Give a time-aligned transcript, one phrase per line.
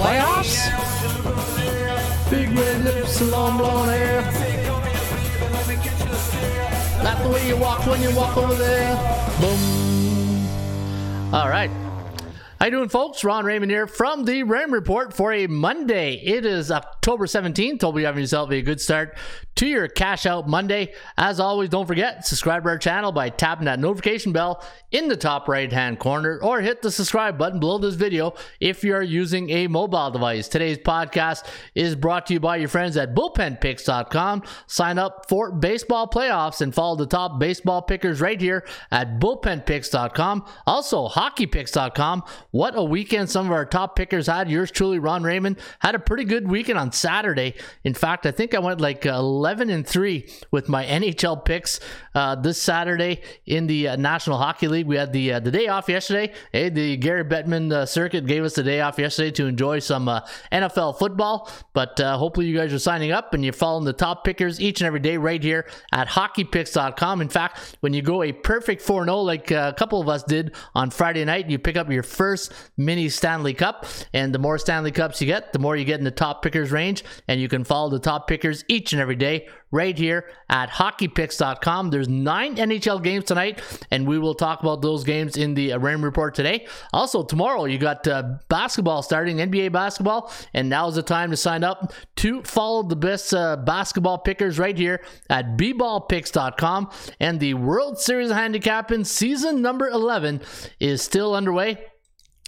[0.00, 0.56] Playoffs?
[2.30, 4.22] Big red lips and long blonde hair.
[7.04, 8.96] Not the way you walk when you walk over there.
[9.40, 11.34] Boom.
[11.34, 11.70] All right.
[12.58, 13.22] How you doing, folks?
[13.24, 16.14] Ron Raymond here from the Raymond Report for a Monday.
[16.14, 17.80] It is October 17th.
[17.80, 19.16] Hope you having yourself a good start
[19.56, 20.94] to your Cash Out Monday.
[21.16, 25.16] As always, don't forget, subscribe to our channel by tapping that notification bell in the
[25.16, 29.66] top right-hand corner or hit the subscribe button below this video if you're using a
[29.66, 30.48] mobile device.
[30.48, 34.42] Today's podcast is brought to you by your friends at bullpenpicks.com.
[34.66, 40.44] Sign up for baseball playoffs and follow the top baseball pickers right here at bullpenpicks.com.
[40.66, 42.24] Also, hockeypicks.com.
[42.50, 44.50] What a weekend some of our top pickers had.
[44.50, 47.54] Yours truly, Ron Raymond, had a pretty good weekend on Saturday.
[47.84, 51.80] In fact, I think I went like uh, 11 and 3 with my NHL picks
[52.14, 54.86] uh, this Saturday in the uh, National Hockey League.
[54.86, 56.32] We had the uh, the day off yesterday.
[56.52, 60.08] Hey, the Gary Bettman uh, circuit gave us the day off yesterday to enjoy some
[60.08, 60.20] uh,
[60.52, 61.50] NFL football.
[61.72, 64.86] But hopefully, you guys are signing up and you're following the top pickers each and
[64.86, 67.20] every day right here at hockeypicks.com.
[67.20, 70.54] In fact, when you go a perfect 4 0, like a couple of us did
[70.74, 73.86] on Friday night, you pick up your first mini Stanley Cup.
[74.12, 76.72] And the more Stanley Cups you get, the more you get in the top pickers
[76.72, 77.04] range.
[77.28, 81.90] And you can follow the top pickers each and every day right here at hockeypicks.com.
[81.90, 83.60] There's nine NHL games tonight,
[83.90, 86.66] and we will talk about those games in the Raymond Report today.
[86.92, 91.36] Also, tomorrow you got uh, basketball starting, NBA basketball, and now is the time to
[91.36, 96.90] sign up to follow the best uh, basketball pickers right here at bballpicks.com.
[97.20, 100.40] And the World Series of Handicapping season number 11
[100.78, 101.89] is still underway.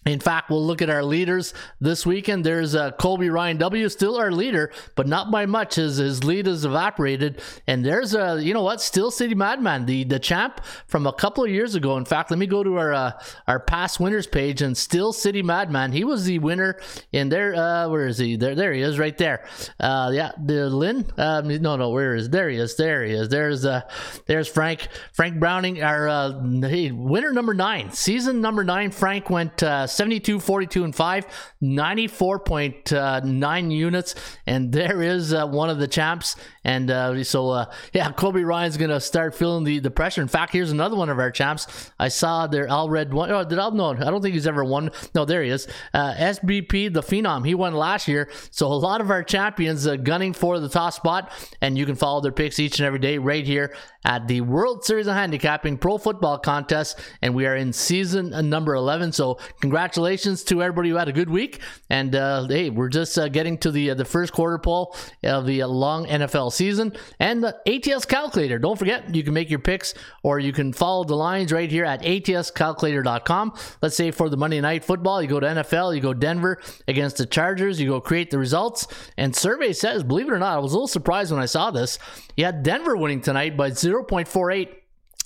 [0.04, 2.44] In fact, we'll look at our leaders this weekend.
[2.44, 5.76] There's uh, Colby Ryan W, still our leader, but not by much.
[5.76, 7.40] His his lead has evaporated.
[7.68, 11.12] And there's a uh, you know what, Steel City Madman, the the champ from a
[11.12, 11.96] couple of years ago.
[11.96, 13.12] In fact, let me go to our uh,
[13.46, 15.92] our past winners page and Steel City Madman.
[15.92, 16.80] He was the winner
[17.12, 17.54] in there.
[17.54, 18.34] Uh, where is he?
[18.34, 19.46] There, there he is, right there.
[19.78, 21.06] Uh, yeah, the Lynn.
[21.16, 22.28] Um, no, no, where is?
[22.28, 22.74] There he is.
[22.76, 23.28] There he is.
[23.28, 23.82] There's uh,
[24.26, 28.90] there's Frank Frank Browning, our uh, hey, winner number nine, season number nine.
[28.90, 29.62] Frank went.
[29.62, 31.26] Uh, 72, 42, and 5,
[31.62, 34.14] 94.9 units.
[34.46, 36.36] And there is uh, one of the champs.
[36.64, 40.22] And uh, so, uh, yeah, Kobe Ryan's going to start feeling the, the pressure.
[40.22, 41.90] In fact, here's another one of our champs.
[41.98, 43.30] I saw their Al Red one.
[43.30, 43.72] Oh, did Al?
[43.72, 44.90] No, I don't think he's ever won.
[45.14, 45.66] No, there he is.
[45.92, 47.46] Uh, SBP, the Phenom.
[47.46, 48.30] He won last year.
[48.50, 51.32] So, a lot of our champions uh, gunning for the top spot.
[51.60, 53.74] And you can follow their picks each and every day right here
[54.04, 57.00] at the World Series of Handicapping Pro Football Contest.
[57.22, 59.12] And we are in season uh, number 11.
[59.12, 61.60] So, congratulations to everybody who had a good week.
[61.90, 66.06] And uh, hey, we're just getting to the the first quarter poll of the long
[66.06, 68.58] NFL season and the ATS calculator.
[68.58, 71.84] Don't forget, you can make your picks or you can follow the lines right here
[71.84, 73.54] at atscalculator.com.
[73.80, 77.16] Let's say for the Monday night football, you go to NFL, you go Denver against
[77.16, 78.86] the Chargers, you go create the results.
[79.16, 81.70] And survey says, believe it or not, I was a little surprised when I saw
[81.70, 81.98] this.
[82.36, 84.81] You had Denver winning tonight by 0.48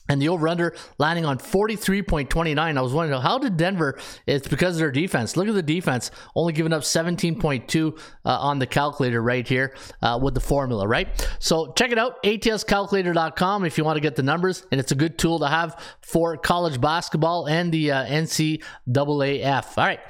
[0.09, 2.59] and the over under landing on 43.29.
[2.59, 3.99] I was wondering how did Denver?
[4.27, 5.37] It's because of their defense.
[5.37, 10.19] Look at the defense, only giving up 17.2 uh, on the calculator right here uh,
[10.23, 11.09] with the formula, right?
[11.39, 14.97] So check it out, atscalculator.com if you want to get the numbers, and it's a
[14.97, 19.79] good tool to have for college basketball and the uh, NCAAF.
[19.79, 20.01] All right.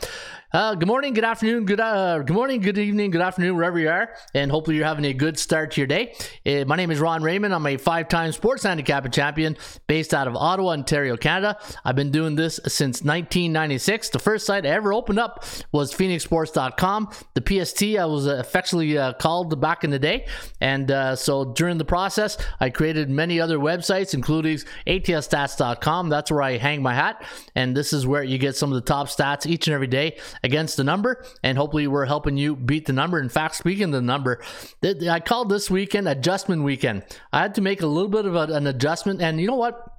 [0.53, 3.89] Uh, good morning, good afternoon, good uh, good morning, good evening, good afternoon, wherever you
[3.89, 6.15] are, and hopefully you're having a good start to your day.
[6.47, 7.53] Uh, my name is Ron Raymond.
[7.53, 9.57] I'm a five-time sports handicapping champion
[9.89, 11.59] based out of Ottawa, Ontario, Canada.
[11.85, 14.11] I've been doing this since 1996.
[14.11, 17.11] The first site I ever opened up was PhoenixSports.com.
[17.35, 20.27] The PST I was affectionately uh, called back in the day,
[20.61, 26.09] and uh, so during the process, I created many other websites, including ATSStats.com.
[26.09, 27.25] That's where I hang my hat,
[27.57, 30.17] and this is where you get some of the top stats each and every day
[30.43, 33.19] against the number, and hopefully we're helping you beat the number.
[33.19, 34.43] In fact, speaking of the number,
[34.85, 37.05] I called this weekend adjustment weekend.
[37.33, 39.93] I had to make a little bit of an adjustment, and you know what?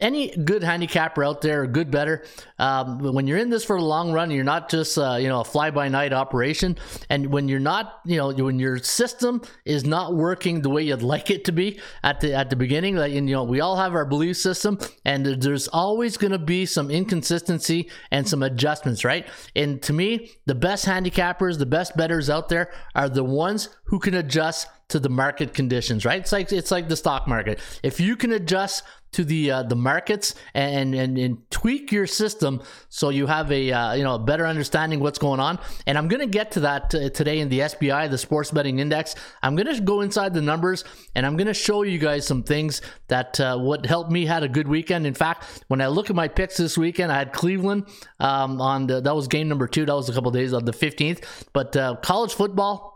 [0.00, 2.24] Any good handicapper out there, good bettor,
[2.58, 5.40] um, when you're in this for a long run, you're not just uh, you know
[5.40, 9.84] a fly by night operation, and when you're not, you know, when your system is
[9.84, 13.12] not working the way you'd like it to be at the at the beginning, like
[13.12, 16.66] and, you know, we all have our belief system, and there's always going to be
[16.66, 19.28] some inconsistency and some adjustments, right?
[19.54, 23.98] And to me, the best handicappers, the best bettors out there are the ones who
[23.98, 26.20] can adjust to the market conditions, right?
[26.20, 27.60] It's like it's like the stock market.
[27.82, 32.62] If you can adjust to the uh, the markets and, and and tweak your system
[32.88, 35.58] so you have a uh, you know a better understanding what's going on.
[35.86, 39.14] And I'm gonna get to that uh, today in the SBI, the Sports Betting Index.
[39.42, 40.84] I'm gonna go inside the numbers
[41.14, 44.48] and I'm gonna show you guys some things that uh, what helped me had a
[44.48, 45.06] good weekend.
[45.06, 47.86] In fact, when I look at my picks this weekend, I had Cleveland
[48.18, 49.86] um, on the that was game number two.
[49.86, 51.24] That was a couple days on the 15th.
[51.52, 52.89] But uh, college football.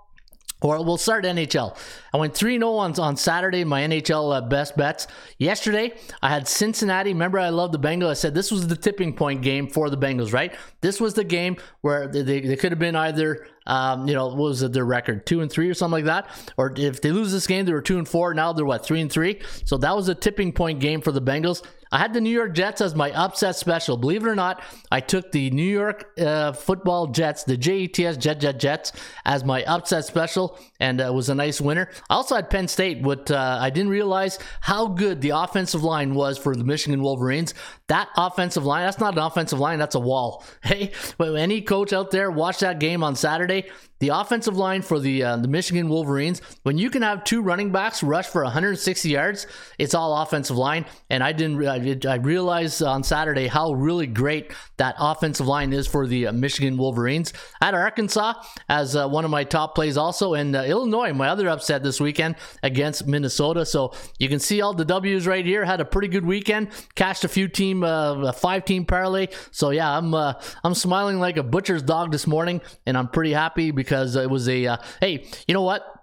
[0.61, 1.77] Or we'll start NHL.
[2.15, 5.07] I went 3 0 on, on Saturday, my NHL uh, best bets.
[5.37, 5.93] Yesterday,
[6.23, 7.13] I had Cincinnati.
[7.13, 8.11] Remember, I love the Bengals.
[8.11, 10.55] I said this was the tipping point game for the Bengals, right?
[10.81, 14.29] This was the game where they, they, they could have been either, um, you know,
[14.29, 15.27] what was it, their record?
[15.27, 16.31] 2 and 3 or something like that.
[16.57, 18.33] Or if they lose this game, they were 2 and 4.
[18.33, 19.43] Now they're what, 3 and 3?
[19.67, 21.63] So that was a tipping point game for the Bengals.
[21.95, 23.97] I had the New York Jets as my upset special.
[23.97, 28.41] Believe it or not, I took the New York uh, football Jets, the JETS Jet
[28.41, 28.91] Jet Jets,
[29.25, 31.89] as my upset special, and uh, was a nice winner.
[32.11, 36.17] I also had Penn State, but uh, I didn't realize how good the offensive line
[36.17, 37.55] was for the Michigan Wolverines.
[37.87, 40.45] That offensive line, that's not an offensive line, that's a wall.
[40.65, 43.67] Hey, but any coach out there, watch that game on Saturday.
[44.01, 47.71] The offensive line for the uh, the Michigan Wolverines, when you can have two running
[47.71, 49.47] backs rush for 160 yards,
[49.79, 50.85] it's all offensive line.
[51.11, 55.73] And I didn't, I, did, I realized on Saturday how really great that offensive line
[55.73, 57.33] is for the uh, Michigan Wolverines.
[57.63, 58.35] at Arkansas
[58.69, 62.01] as uh, one of my top plays also, and uh, Illinois, my other upset this
[62.01, 63.65] weekend against Minnesota.
[63.65, 65.65] So you can see all the W's right here.
[65.65, 69.29] Had a pretty good weekend, cashed a few team, uh, a five team parlay.
[69.53, 73.33] So yeah, I'm uh, I'm smiling like a butcher's dog this morning, and I'm pretty
[73.33, 75.95] happy because it was a uh, hey, you know what?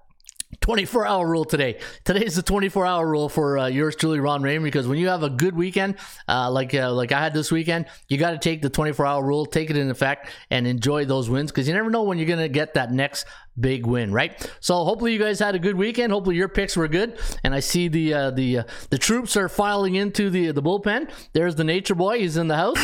[0.59, 1.79] 24 hour rule today.
[2.03, 4.65] Today is the 24 hour rule for uh, yours truly, Ron Raymond.
[4.65, 5.95] Because when you have a good weekend,
[6.27, 9.23] uh, like uh, like I had this weekend, you got to take the 24 hour
[9.23, 11.51] rule, take it in effect, and enjoy those wins.
[11.51, 13.25] Because you never know when you're gonna get that next
[13.59, 14.49] big win, right?
[14.59, 16.11] So hopefully you guys had a good weekend.
[16.11, 17.19] Hopefully your picks were good.
[17.43, 21.09] And I see the uh, the uh, the troops are filing into the the bullpen.
[21.33, 22.19] There's the Nature Boy.
[22.19, 22.77] He's in the house.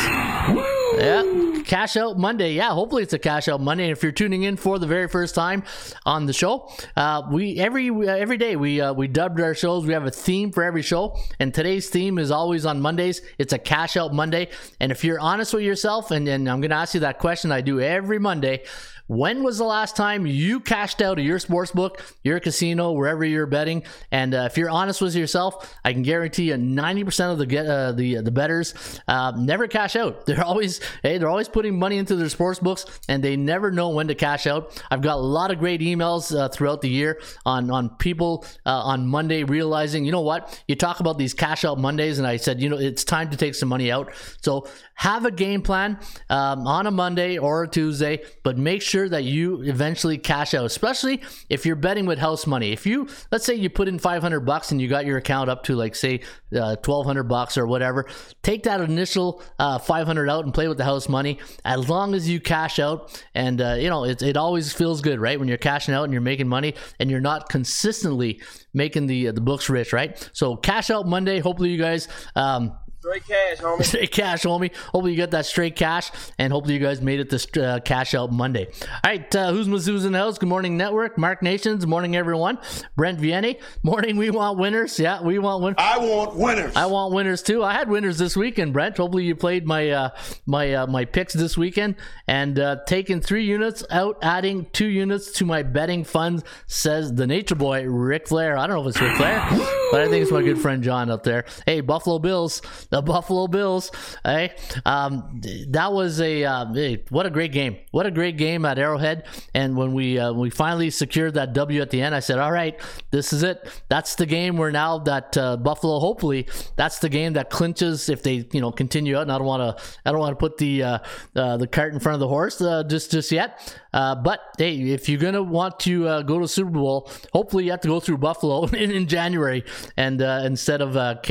[0.96, 2.54] Yeah, cash out Monday.
[2.54, 3.84] Yeah, hopefully it's a cash out Monday.
[3.84, 5.62] And if you're tuning in for the very first time
[6.06, 9.86] on the show, uh, we every every day we uh, we dubbed our shows.
[9.86, 13.20] We have a theme for every show, and today's theme is always on Mondays.
[13.38, 14.48] It's a cash out Monday.
[14.80, 17.52] And if you're honest with yourself, and, and I'm going to ask you that question
[17.52, 18.64] I do every Monday.
[19.08, 23.24] When was the last time you cashed out of your sports book, your casino, wherever
[23.24, 23.84] you're betting?
[24.12, 27.66] And uh, if you're honest with yourself, I can guarantee you 90% of the get
[27.66, 28.74] uh, the the bettors
[29.08, 30.26] uh, never cash out.
[30.28, 33.88] They're always hey, they're always putting money into their sports books, and they never know
[33.88, 34.82] when to cash out.
[34.90, 38.70] I've got a lot of great emails uh, throughout the year on on people uh,
[38.70, 42.36] on Monday realizing, you know what, you talk about these cash out Mondays, and I
[42.36, 44.12] said, you know, it's time to take some money out.
[44.42, 45.96] So have a game plan
[46.28, 50.64] um, on a Monday or a Tuesday, but make sure that you eventually cash out,
[50.64, 52.72] especially if you're betting with house money.
[52.72, 55.62] If you, let's say you put in 500 bucks and you got your account up
[55.64, 56.16] to like, say,
[56.52, 58.06] uh, 1200 bucks or whatever,
[58.42, 62.28] take that initial uh, 500 out and play with the house money as long as
[62.28, 63.22] you cash out.
[63.36, 65.38] And, uh, you know, it, it always feels good, right?
[65.38, 68.42] When you're cashing out and you're making money and you're not consistently
[68.74, 70.28] making the, the books rich, right?
[70.32, 71.38] So cash out Monday.
[71.38, 73.84] Hopefully you guys, um, Straight cash, homie.
[73.84, 74.74] straight cash, homie.
[74.86, 78.12] Hopefully you got that straight cash, and hopefully you guys made it this uh, cash
[78.12, 78.66] out Monday.
[78.66, 80.36] All right, uh, who's Mizzou's in the house?
[80.36, 81.16] Good morning, network.
[81.16, 81.86] Mark Nations.
[81.86, 82.58] Morning, everyone.
[82.96, 83.60] Brent Vianney.
[83.84, 84.16] Morning.
[84.16, 84.98] We want winners.
[84.98, 85.76] Yeah, we want winners.
[85.78, 86.74] I want winners.
[86.74, 87.62] I want winners too.
[87.62, 88.96] I had winners this weekend, Brent.
[88.96, 90.10] Hopefully you played my uh,
[90.46, 91.94] my uh, my picks this weekend
[92.26, 96.42] and uh, taking three units out, adding two units to my betting fund.
[96.66, 98.58] Says the Nature Boy, Ric Flair.
[98.58, 99.46] I don't know if it's Ric Flair,
[99.92, 101.44] but I think it's my good friend John up there.
[101.64, 103.90] Hey, Buffalo Bills, the Buffalo Bills.
[104.24, 104.54] Hey,
[104.86, 107.78] um, that was a uh, hey, what a great game.
[107.90, 109.26] What a great game at Arrowhead.
[109.54, 112.52] And when we uh, we finally secured that W at the end, I said, all
[112.52, 112.80] right,
[113.10, 113.68] this is it.
[113.88, 118.22] That's the game where now that uh, Buffalo, hopefully, that's the game that clinches if
[118.22, 119.22] they you know continue out.
[119.22, 120.98] And I don't want to I don't want to put the uh,
[121.36, 123.78] uh, the cart in front of the horse uh, just just yet.
[123.92, 127.88] But hey, if you're gonna want to go to Super Bowl, hopefully you have to
[127.88, 129.64] go through Buffalo in, in January
[129.96, 131.22] and instead of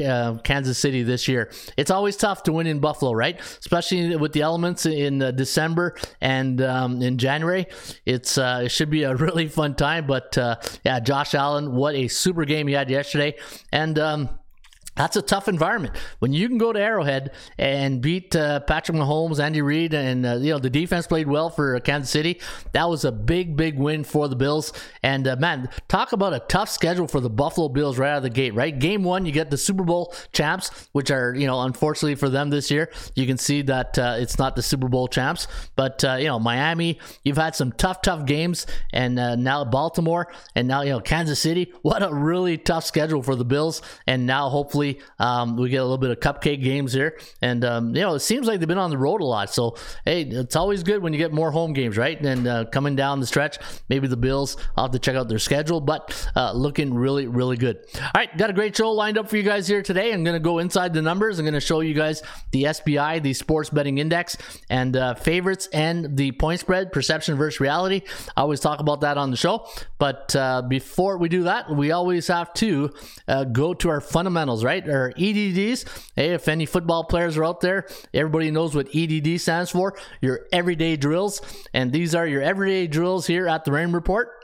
[0.44, 1.47] Kansas City this year.
[1.76, 3.40] It's always tough to win in Buffalo, right?
[3.40, 7.68] Especially with the elements in uh, December and um, in January.
[8.06, 10.08] It's uh, it should be a really fun time.
[10.08, 13.36] But uh, yeah, Josh Allen, what a super game he had yesterday,
[13.72, 13.98] and.
[14.00, 14.37] Um,
[14.98, 15.96] that's a tough environment.
[16.20, 20.36] When you can go to Arrowhead and beat uh, Patrick Mahomes, Andy Reid, and uh,
[20.36, 22.42] you know the defense played well for Kansas City.
[22.74, 24.74] That was a big, big win for the Bills.
[25.04, 28.24] And uh, man, talk about a tough schedule for the Buffalo Bills right out of
[28.24, 28.56] the gate.
[28.56, 32.30] Right, game one, you get the Super Bowl champs, which are you know unfortunately for
[32.30, 35.48] them this year, you can see that uh, it's not the Super Bowl champs.
[35.76, 40.34] But uh, you know Miami, you've had some tough, tough games, and uh, now Baltimore,
[40.56, 41.72] and now you know Kansas City.
[41.84, 44.87] What a really tough schedule for the Bills, and now hopefully
[45.20, 48.20] um, we get a little bit of cupcake games here, and um, you know it
[48.20, 49.54] seems like they've been on the road a lot.
[49.54, 49.76] So
[50.06, 52.20] hey, it's always good when you get more home games, right?
[52.20, 53.58] And uh, coming down the stretch,
[53.90, 54.58] maybe the Bills.
[54.76, 57.86] I'll have to check out their schedule, but uh, looking really, really good.
[57.96, 60.14] All right, got a great show lined up for you guys here today.
[60.14, 61.40] I'm going to go inside the numbers.
[61.40, 64.38] I'm going to show you guys the SBI, the Sports Betting Index,
[64.70, 68.02] and uh, favorites and the point spread, perception versus reality.
[68.36, 69.68] I always talk about that on the show,
[69.98, 72.94] but uh, before we do that, we always have to
[73.28, 74.77] uh, go to our fundamentals, right?
[74.86, 75.86] Our EDDs.
[76.16, 79.96] Hey, if any football players are out there, everybody knows what EDD stands for.
[80.22, 81.42] Your everyday drills,
[81.74, 84.37] and these are your everyday drills here at the Raymond Report.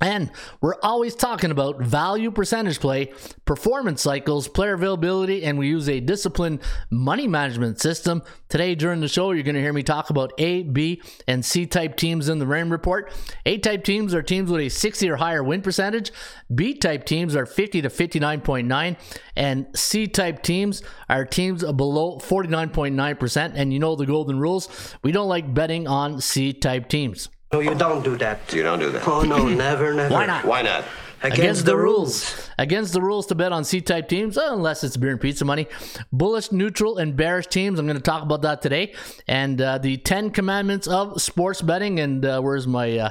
[0.00, 0.30] And
[0.62, 3.12] we're always talking about value percentage play,
[3.44, 8.22] performance cycles, player availability, and we use a disciplined money management system.
[8.48, 11.66] Today, during the show, you're going to hear me talk about A, B, and C
[11.66, 13.12] type teams in the Raymond report.
[13.44, 16.12] A type teams are teams with a 60 or higher win percentage.
[16.54, 18.96] B type teams are 50 to 59.9.
[19.36, 23.52] And C type teams are teams below 49.9%.
[23.54, 24.96] And you know the golden rules.
[25.02, 27.28] We don't like betting on C type teams.
[27.52, 28.52] No, you don't do that.
[28.52, 29.06] You don't do that.
[29.08, 30.14] Oh no, never, never.
[30.14, 30.44] Why not?
[30.44, 30.84] Why not?
[31.22, 32.48] Against, the rules.
[32.58, 35.44] Against the rules to bet on C type teams, uh, unless it's beer and pizza
[35.44, 35.66] money.
[36.12, 37.78] Bullish, neutral, and bearish teams.
[37.78, 38.94] I'm going to talk about that today.
[39.28, 42.00] And uh, the 10 commandments of sports betting.
[42.00, 42.98] And uh, where's my.
[42.98, 43.10] Uh,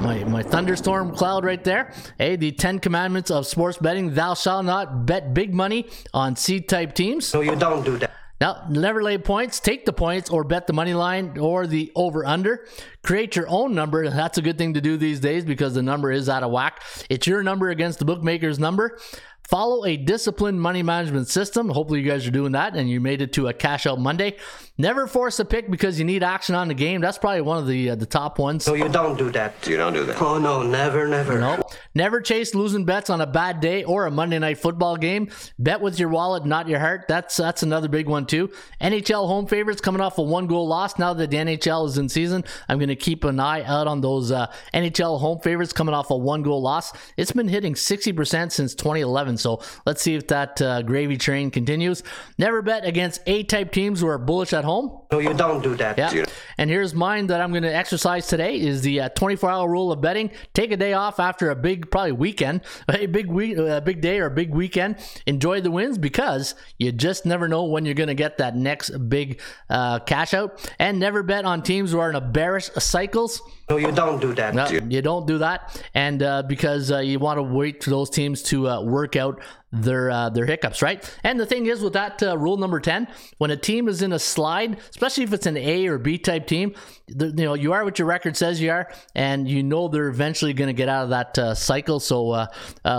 [0.00, 1.94] my, my thunderstorm cloud right there.
[2.18, 4.12] Hey, the 10 commandments of sports betting.
[4.12, 7.32] Thou shalt not bet big money on C type teams.
[7.32, 8.10] No, you don't do that.
[8.40, 12.26] Now, never lay points, take the points, or bet the money line or the over
[12.26, 12.66] under.
[13.02, 14.08] Create your own number.
[14.10, 16.82] That's a good thing to do these days because the number is out of whack.
[17.08, 18.98] It's your number against the bookmaker's number.
[19.48, 21.68] Follow a disciplined money management system.
[21.68, 24.36] Hopefully, you guys are doing that and you made it to a cash out Monday.
[24.78, 27.00] Never force a pick because you need action on the game.
[27.00, 28.66] That's probably one of the uh, the top ones.
[28.66, 29.54] No, you don't do that.
[29.66, 30.20] You don't do that.
[30.20, 31.38] Oh no, never, never.
[31.38, 31.70] Nope.
[31.94, 35.28] Never chase losing bets on a bad day or a Monday night football game.
[35.58, 37.04] Bet with your wallet, not your heart.
[37.06, 38.50] That's that's another big one too.
[38.80, 40.98] NHL home favorites coming off a one goal loss.
[40.98, 44.00] Now that the NHL is in season, I'm going to keep an eye out on
[44.00, 46.92] those uh, NHL home favorites coming off a one goal loss.
[47.16, 49.33] It's been hitting 60% since 2011.
[49.36, 52.02] So let's see if that uh, gravy train continues.
[52.38, 55.00] Never bet against A type teams who are bullish at home.
[55.12, 55.98] No, you don't do that.
[55.98, 56.24] Yeah.
[56.58, 59.92] And here's mine that I'm going to exercise today is the uh, 24 hour rule
[59.92, 60.30] of betting.
[60.52, 64.18] Take a day off after a big, probably weekend, a big week, a big day
[64.18, 64.96] or a big weekend.
[65.26, 68.90] Enjoy the wins because you just never know when you're going to get that next
[69.08, 70.70] big uh, cash out.
[70.78, 73.40] And never bet on teams who are in a bearish cycles.
[73.70, 74.54] No, you don't do that.
[74.54, 78.10] No, you don't do that, and uh, because uh, you want to wait for those
[78.10, 79.40] teams to uh, work out
[79.72, 81.18] their uh, their hiccups, right?
[81.24, 84.12] And the thing is, with that uh, rule number ten, when a team is in
[84.12, 86.74] a slide, especially if it's an A or B type team,
[87.08, 90.08] the, you know you are what your record says you are, and you know they're
[90.08, 92.00] eventually going to get out of that uh, cycle.
[92.00, 92.46] So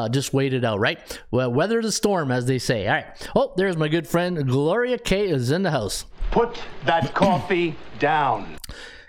[0.10, 1.22] just wait it out, right?
[1.29, 2.88] Well, weather the storm, as they say.
[2.88, 3.29] All right.
[3.36, 6.05] Oh, there's my good friend Gloria K is in the house.
[6.31, 8.57] Put that coffee down.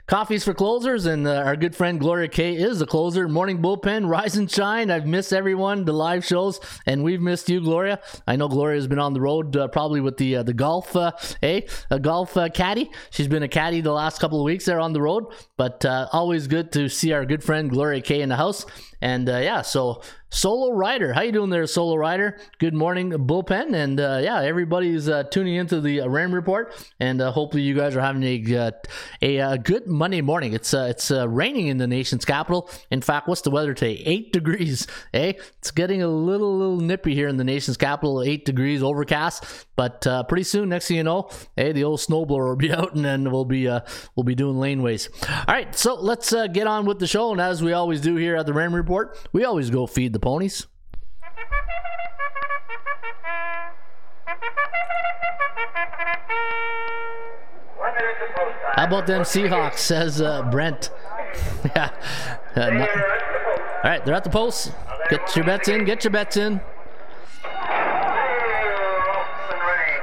[0.06, 3.26] Coffees for closers, and uh, our good friend Gloria K is the closer.
[3.26, 4.88] Morning bullpen, rise and shine.
[4.88, 7.98] I've missed everyone, the live shows, and we've missed you, Gloria.
[8.24, 11.10] I know Gloria's been on the road, uh, probably with the uh, the golf, uh,
[11.42, 11.62] eh?
[11.90, 12.88] A golf uh, caddy.
[13.10, 15.24] She's been a caddy the last couple of weeks there on the road,
[15.56, 18.64] but uh, always good to see our good friend Gloria K in the house.
[19.00, 22.38] And uh, yeah, so Solo Rider, how you doing there, Solo Rider?
[22.58, 27.20] Good morning, bullpen, and uh, yeah, everybody's uh, tuning into the uh, Raymond report, and
[27.20, 28.72] uh, hopefully you guys are having a
[29.22, 30.52] a, uh, good Monday morning.
[30.52, 32.68] It's it's raining in the nation's capital.
[32.90, 34.02] In fact, what's the weather today?
[34.04, 34.86] Eight degrees.
[35.12, 38.22] Hey, it's getting a little little nippy here in the nation's capital.
[38.22, 42.56] Eight degrees, overcast, but pretty soon, next thing you know, hey, the old snowblower will
[42.56, 45.08] be out, and then we'll be we'll be doing laneways.
[45.30, 48.34] All right, so let's get on with the show, and as we always do here
[48.36, 48.85] at the Raymond report,
[49.32, 50.66] we always go feed the ponies.
[58.74, 59.78] How about them Seahawks?
[59.78, 60.90] Says uh, Brent.
[61.64, 61.90] yeah.
[62.54, 64.72] Uh, All right, they're at the post.
[65.08, 65.84] Get your bets in.
[65.84, 66.60] Get your bets in.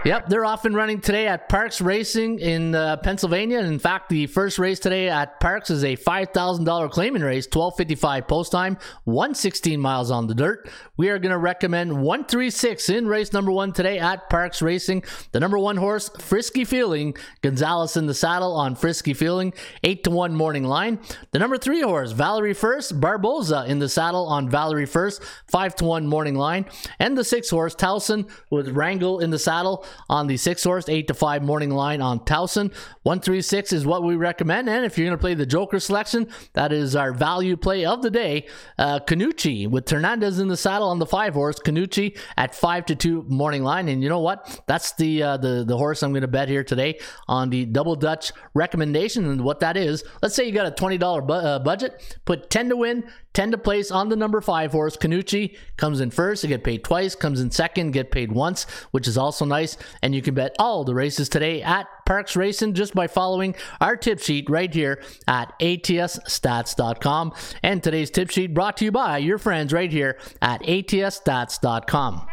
[0.06, 3.60] Yep, they're off and running today at Parx Racing in uh, Pennsylvania.
[3.60, 8.52] In fact, the first race today at Parx is a $5,000 claiming race, 12:55 post
[8.52, 10.70] time, 116 miles on the dirt.
[10.98, 15.06] We are going to recommend 136 in race number one today at Parx Racing.
[15.32, 19.54] The number one horse, Frisky Feeling, Gonzalez in the saddle on Frisky Feeling,
[19.86, 21.00] eight to one morning line.
[21.32, 25.86] The number three horse, Valerie First, Barboza in the saddle on Valerie First, five to
[25.86, 26.66] one morning line,
[27.00, 31.08] and the six horse Towson with Wrangle in the saddle on the six horse, eight
[31.08, 32.74] to five morning line on Towson.
[33.04, 35.80] One three six is what we recommend, and if you're going to play the Joker
[35.80, 38.48] selection, that is our value play of the day.
[38.78, 42.96] Uh, Canucci with Hernandez in the saddle on the five horse, Canucci at five to
[42.96, 44.62] two morning line, and you know what?
[44.68, 47.96] That's the uh, the the horse I'm going to bet here today on the double
[47.96, 50.04] Dutch recommendation, and what that is.
[50.22, 53.04] Let's say you got a twenty dollar bu- uh, budget, put ten to win.
[53.34, 54.96] 10 to place on the number 5 horse.
[54.96, 59.08] Canucci comes in first, you get paid twice, comes in second, get paid once, which
[59.08, 59.76] is also nice.
[60.02, 63.96] And you can bet all the races today at Parx Racing just by following our
[63.96, 67.34] tip sheet right here at atsstats.com.
[67.62, 72.33] And today's tip sheet brought to you by your friends right here at atsstats.com.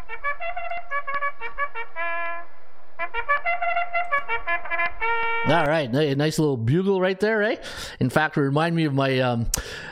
[5.47, 7.65] All right, a nice little bugle right there, right?
[7.99, 9.47] In fact, it reminded me of my um,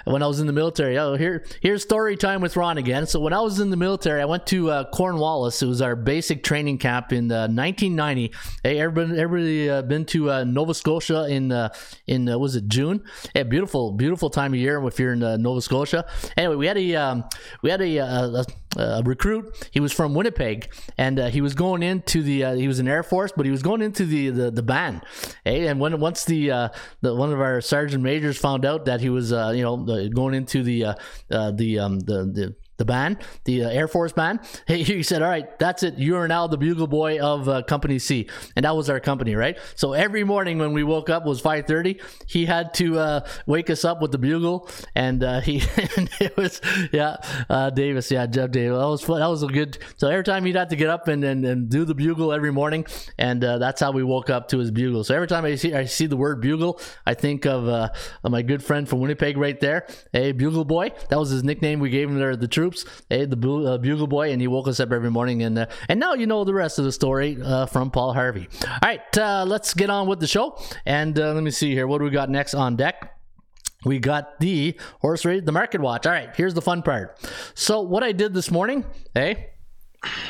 [0.04, 0.98] when I was in the military.
[0.98, 3.06] Oh, here, here's story time with Ron again.
[3.06, 5.62] So when I was in the military, I went to uh, Cornwallis.
[5.62, 8.32] It was our basic training camp in uh, 1990.
[8.62, 11.70] Hey, everybody, everybody uh, been to uh, Nova Scotia in uh,
[12.06, 13.02] in uh, was it June?
[13.34, 16.04] Yeah, beautiful, beautiful time of year if you're in Nova Scotia.
[16.36, 17.24] Anyway, we had a um,
[17.62, 18.44] we had a, a,
[18.76, 19.66] a recruit.
[19.70, 22.54] He was from Winnipeg, and he was going into the.
[22.54, 25.02] He was in Air Force, but he was going into the the, the band.
[25.48, 26.68] Hey, and when once the, uh,
[27.00, 30.10] the one of our sergeant majors found out that he was, uh, you know, the-
[30.10, 30.94] going into the uh,
[31.30, 34.40] uh, the um, the the the band, the uh, Air Force band.
[34.78, 35.98] He, said, "All right, that's it.
[35.98, 39.34] You are now the bugle boy of uh, Company C," and that was our company,
[39.34, 39.58] right?
[39.74, 42.00] So every morning when we woke up was five thirty.
[42.26, 45.62] He had to uh, wake us up with the bugle, and uh, he
[45.96, 46.60] and it was
[46.92, 47.16] yeah,
[47.50, 48.78] uh, Davis, yeah, Jeff Davis.
[48.78, 49.20] That was fun.
[49.20, 49.78] That was a good.
[49.96, 52.52] So every time he'd have to get up and and, and do the bugle every
[52.52, 52.86] morning,
[53.18, 55.02] and uh, that's how we woke up to his bugle.
[55.02, 58.42] So every time I see I see the word bugle, I think of, of my
[58.42, 59.86] good friend from Winnipeg right there.
[60.12, 60.92] Hey, bugle boy.
[61.10, 62.48] That was his nickname we gave him there the
[63.08, 65.42] Hey, the uh, bugle boy, and he woke us up every morning.
[65.42, 68.48] And uh, and now you know the rest of the story uh, from Paul Harvey.
[68.64, 70.58] All right, uh, let's get on with the show.
[70.86, 71.86] And uh, let me see here.
[71.86, 73.14] What do we got next on deck?
[73.84, 76.04] We got the horse race, the market watch.
[76.06, 77.16] All right, here's the fun part.
[77.54, 79.50] So what I did this morning, hey,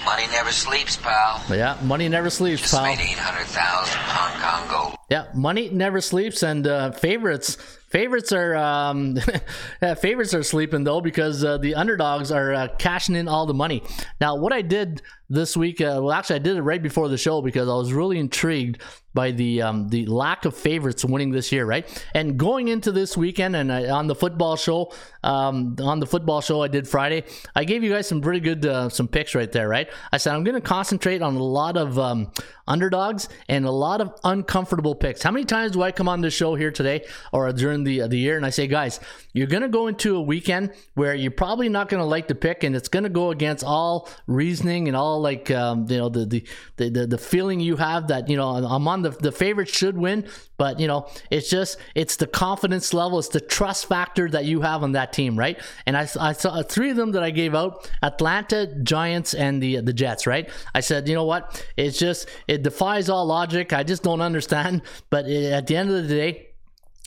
[0.04, 1.42] Money never sleeps, pal.
[1.50, 2.84] yeah, money never sleeps, Just pal.
[2.84, 4.96] made 800,000 Hong Kong gold.
[5.10, 9.16] Yeah, money never sleeps, and uh, favorites favorites are um,
[10.00, 13.82] favorites are sleeping though because uh, the underdogs are uh, cashing in all the money.
[14.20, 17.18] Now, what I did this week, uh, well, actually, I did it right before the
[17.18, 18.82] show because I was really intrigued
[19.14, 21.84] by the um, the lack of favorites winning this year, right?
[22.14, 24.92] And going into this weekend, and I, on the football show,
[25.24, 27.24] um, on the football show I did Friday,
[27.54, 29.88] I gave you guys some pretty good uh, some picks right there, right?
[30.12, 32.30] I said I'm going to concentrate on a lot of um,
[32.68, 35.22] underdogs and a lot of uncomfortable picks.
[35.22, 38.18] How many times do I come on the show here today or during the the
[38.18, 39.00] year and I say, guys,
[39.32, 42.34] you're going to go into a weekend where you're probably not going to like the
[42.34, 46.08] pick, and it's going to go against all reasoning and all like um, you know
[46.08, 46.44] the, the
[46.76, 50.26] the the feeling you have that you know I'm on the the favorite should win,
[50.56, 54.60] but you know it's just it's the confidence level, it's the trust factor that you
[54.62, 55.60] have on that team, right?
[55.86, 59.80] And I, I saw three of them that I gave out: Atlanta, Giants, and the
[59.80, 60.48] the Jets, right?
[60.74, 61.64] I said, you know what?
[61.76, 63.72] It's just it defies all logic.
[63.72, 64.82] I just don't understand.
[65.10, 66.47] But eh, at the end of the day,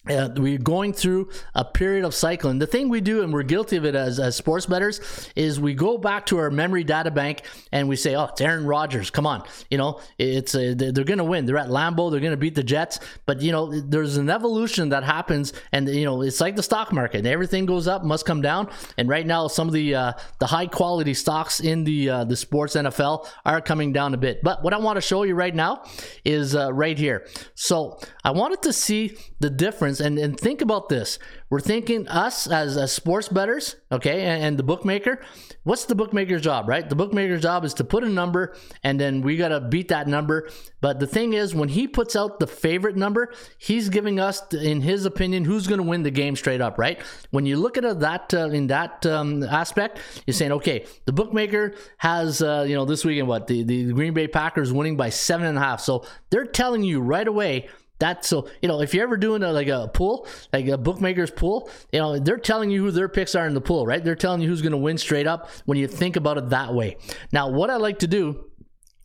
[0.10, 2.58] uh, we're going through a period of cycling.
[2.58, 5.00] The thing we do, and we're guilty of it as, as sports bettors,
[5.36, 8.66] is we go back to our memory data bank and we say, "Oh, it's Aaron
[8.66, 9.12] Rodgers.
[9.12, 11.46] Come on, you know, it's uh, they're going to win.
[11.46, 12.10] They're at Lambeau.
[12.10, 15.88] They're going to beat the Jets." But you know, there's an evolution that happens, and
[15.88, 17.28] you know, it's like the stock market.
[17.28, 18.70] Everything goes up, must come down.
[18.98, 22.36] And right now, some of the uh, the high quality stocks in the uh, the
[22.36, 24.42] sports NFL are coming down a bit.
[24.42, 25.84] But what I want to show you right now
[26.26, 27.28] is uh, right here.
[27.54, 31.20] So I wanted to see the difference and, and think about this.
[31.50, 35.20] We're thinking us as, as sports bettors, okay, and, and the bookmaker.
[35.64, 36.88] What's the bookmaker's job, right?
[36.88, 40.08] The bookmaker's job is to put a number and then we got to beat that
[40.08, 40.50] number.
[40.80, 44.82] But the thing is, when he puts out the favorite number, he's giving us, in
[44.82, 47.00] his opinion, who's to win the game straight up, right?
[47.30, 51.76] When you look at that uh, in that um, aspect, you're saying, okay, the bookmaker
[51.98, 55.48] has, uh, you know, this weekend, what the, the Green Bay Packers winning by seven
[55.48, 55.82] and a half.
[55.82, 57.70] So they're telling you right away
[58.02, 61.32] that's so you know if you're ever doing a, like a pool, like a bookmaker's
[61.32, 64.04] pool, you know they're telling you who their picks are in the pool, right?
[64.04, 66.74] They're telling you who's going to win straight up when you think about it that
[66.74, 66.98] way.
[67.32, 68.46] Now, what I like to do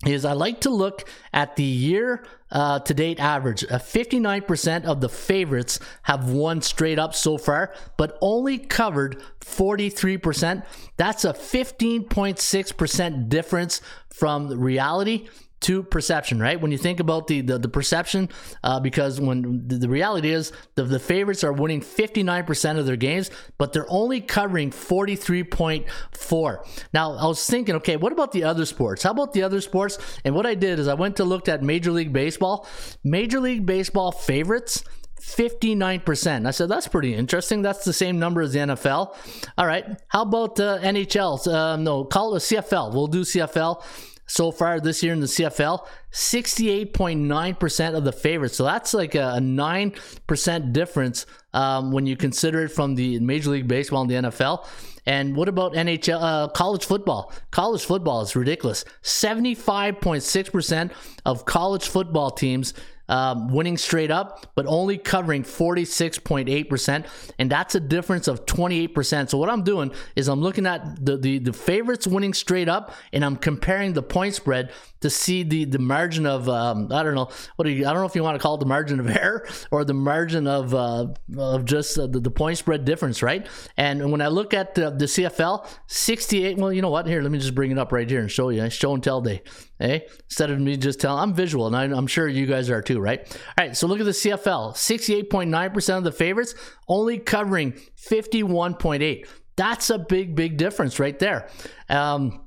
[0.04, 3.64] is I like to look at the year uh, to date average.
[3.64, 10.64] Uh, 59% of the favorites have won straight up so far, but only covered 43%.
[10.96, 13.80] That's a 15.6% difference
[14.10, 15.28] from reality
[15.60, 16.60] to perception, right?
[16.60, 18.28] When you think about the the, the perception,
[18.62, 22.96] uh, because when the, the reality is the, the favorites are winning 59% of their
[22.96, 26.86] games, but they're only covering 43.4.
[26.92, 29.02] Now, I was thinking, okay, what about the other sports?
[29.02, 29.98] How about the other sports?
[30.24, 32.66] And what I did is I went to look at Major League Baseball.
[33.02, 34.84] Major League Baseball favorites
[35.20, 36.46] 59%.
[36.46, 37.62] I said, that's pretty interesting.
[37.62, 39.14] That's the same number as the NFL.
[39.58, 39.84] All right.
[40.08, 41.46] How about uh, NHL?
[41.46, 42.92] Uh, no, call it CFL.
[42.92, 43.82] We'll do CFL.
[44.26, 48.56] So far this year in the CFL, 68.9% of the favorites.
[48.56, 53.50] So that's like a, a 9% difference um, when you consider it from the Major
[53.50, 54.66] League Baseball and the NFL.
[55.06, 57.32] And what about NHL, uh, college football?
[57.52, 58.84] College football is ridiculous.
[59.02, 60.90] 75.6%
[61.24, 62.74] of college football teams
[63.08, 67.06] um, winning straight up, but only covering 46.8%.
[67.38, 69.30] And that's a difference of 28%.
[69.30, 72.94] So what I'm doing is I'm looking at the, the, the favorites winning straight up
[73.12, 77.14] and I'm comparing the point spread to see the, the margin of, um, I don't
[77.14, 78.98] know, what do you, I don't know if you want to call it the margin
[78.98, 83.22] of error or the margin of, uh, of just uh, the, the point spread difference,
[83.22, 83.46] right?
[83.76, 87.06] And when I look at the, the CFL, 68, well, you know what?
[87.06, 88.68] Here, let me just bring it up right here and show you.
[88.70, 89.42] Show and tell day.
[89.78, 92.80] Hey, instead of me just telling, I'm visual, and I, I'm sure you guys are
[92.80, 93.20] too, right?
[93.58, 96.54] All right, so look at the CFL 68.9% of the favorites,
[96.88, 99.28] only covering 51.8.
[99.56, 101.48] That's a big, big difference right there.
[101.90, 102.46] Um,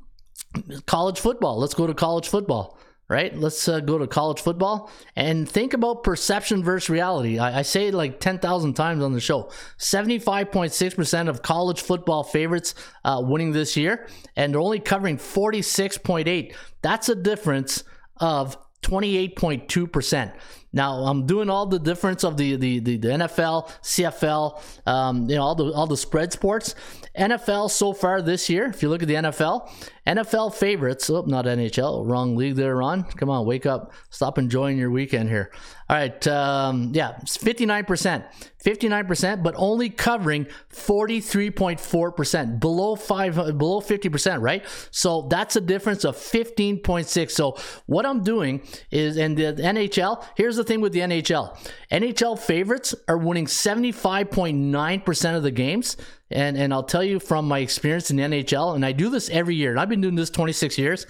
[0.88, 1.60] college football.
[1.60, 2.79] Let's go to college football.
[3.10, 7.39] Right, let's uh, go to college football and think about perception versus reality.
[7.39, 9.50] I, I say it like 10,000 times on the show.
[9.80, 16.54] 75.6% of college football favorites uh, winning this year, and they're only covering 46.8.
[16.84, 17.84] That's a difference
[18.17, 20.32] of 28.2%.
[20.72, 25.36] Now I'm doing all the difference of the the, the, the NFL, CFL, um, you
[25.36, 26.76] know all the all the spread sports.
[27.19, 29.69] NFL so far this year, if you look at the NFL,
[30.08, 31.10] NFL favorites.
[31.10, 33.03] Oh, not NHL, wrong league there, on.
[33.03, 35.51] Come on, wake up, stop enjoying your weekend here.
[35.89, 38.23] All right, um, yeah, 59%,
[38.63, 44.63] 59%, but only covering 43.4%, below five, below 50%, right?
[44.91, 47.32] So that's a difference of 15.6.
[47.32, 51.58] So what I'm doing is, in the NHL, here's the thing with the NHL.
[51.91, 55.97] NHL favorites are winning 75.9% of the games.
[56.32, 59.32] And and I'll tell you from my experience in the NHL, and I do this
[59.32, 61.08] every year, and I've been doing this 26 years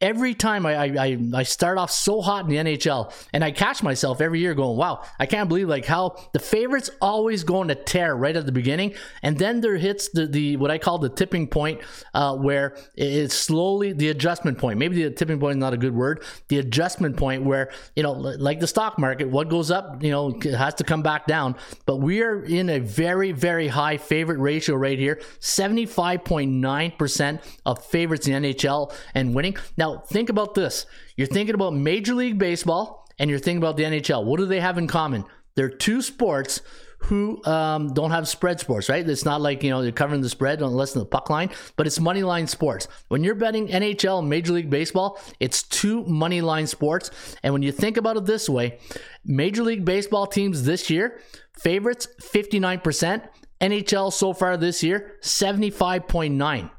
[0.00, 3.82] every time I, I I start off so hot in the NHL and I catch
[3.82, 7.74] myself every year going, wow, I can't believe like how the favorites always going to
[7.74, 11.08] tear right at the beginning, and then there hits the, the what I call the
[11.08, 11.80] tipping point,
[12.12, 14.78] uh, where it's slowly the adjustment point.
[14.78, 16.22] Maybe the tipping point is not a good word.
[16.48, 20.38] The adjustment point where you know, like the stock market, what goes up, you know,
[20.56, 21.56] has to come back down.
[21.86, 26.52] But we are in a very very high favorite ratio right here, seventy five point
[26.52, 29.85] nine percent of favorites in the NHL and winning now.
[29.86, 30.84] Now, think about this.
[31.16, 34.24] You're thinking about Major League Baseball and you're thinking about the NHL.
[34.24, 35.24] What do they have in common?
[35.54, 36.60] They're two sports
[36.98, 39.08] who um, don't have spread sports, right?
[39.08, 41.86] It's not like, you know, they're covering the spread unless in the puck line, but
[41.86, 42.88] it's money line sports.
[43.08, 47.12] When you're betting NHL Major League Baseball, it's two money line sports.
[47.44, 48.80] And when you think about it this way,
[49.24, 51.20] Major League Baseball teams this year,
[51.56, 53.22] favorites 59%,
[53.60, 56.70] NHL so far this year, 75.9.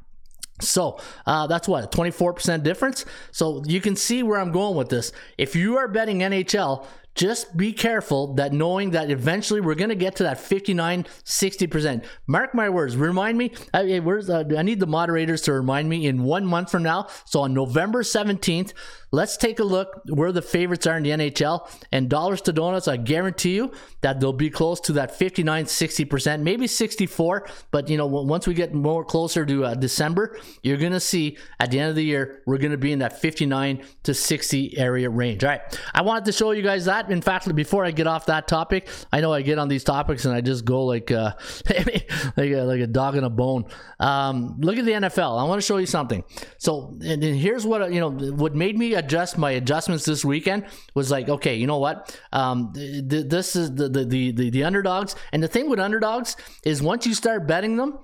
[0.59, 3.05] So uh, that's what a 24% difference.
[3.31, 5.11] So you can see where I'm going with this.
[5.37, 6.85] If you are betting NHL,
[7.17, 12.05] just be careful that knowing that eventually we're going to get to that 59 60%
[12.27, 16.07] mark my words remind me I, where's, uh, I need the moderators to remind me
[16.07, 17.07] in one month from now.
[17.25, 18.73] So on november 17th
[19.11, 22.87] let's take a look where the favorites are in the nhl and dollars to donuts
[22.87, 27.97] i guarantee you that they'll be close to that 59 60% maybe 64 but you
[27.97, 31.79] know once we get more closer to uh, december you're going to see at the
[31.79, 35.43] end of the year we're going to be in that 59 to 60 area range.
[35.43, 35.79] All right.
[35.93, 38.87] I wanted to show you guys that in fact, before I get off that topic,
[39.11, 41.33] I know I get on these topics and I just go like uh,
[41.69, 43.65] like, a, like a dog in a bone.
[43.99, 45.39] Um, look at the NFL.
[45.39, 46.23] I want to show you something.
[46.57, 48.11] So, and, and here's what you know.
[48.11, 52.19] What made me adjust my adjustments this weekend was like, okay, you know what?
[52.31, 56.35] Um, th- th- this is the the the the underdogs, and the thing with underdogs
[56.63, 57.99] is once you start betting them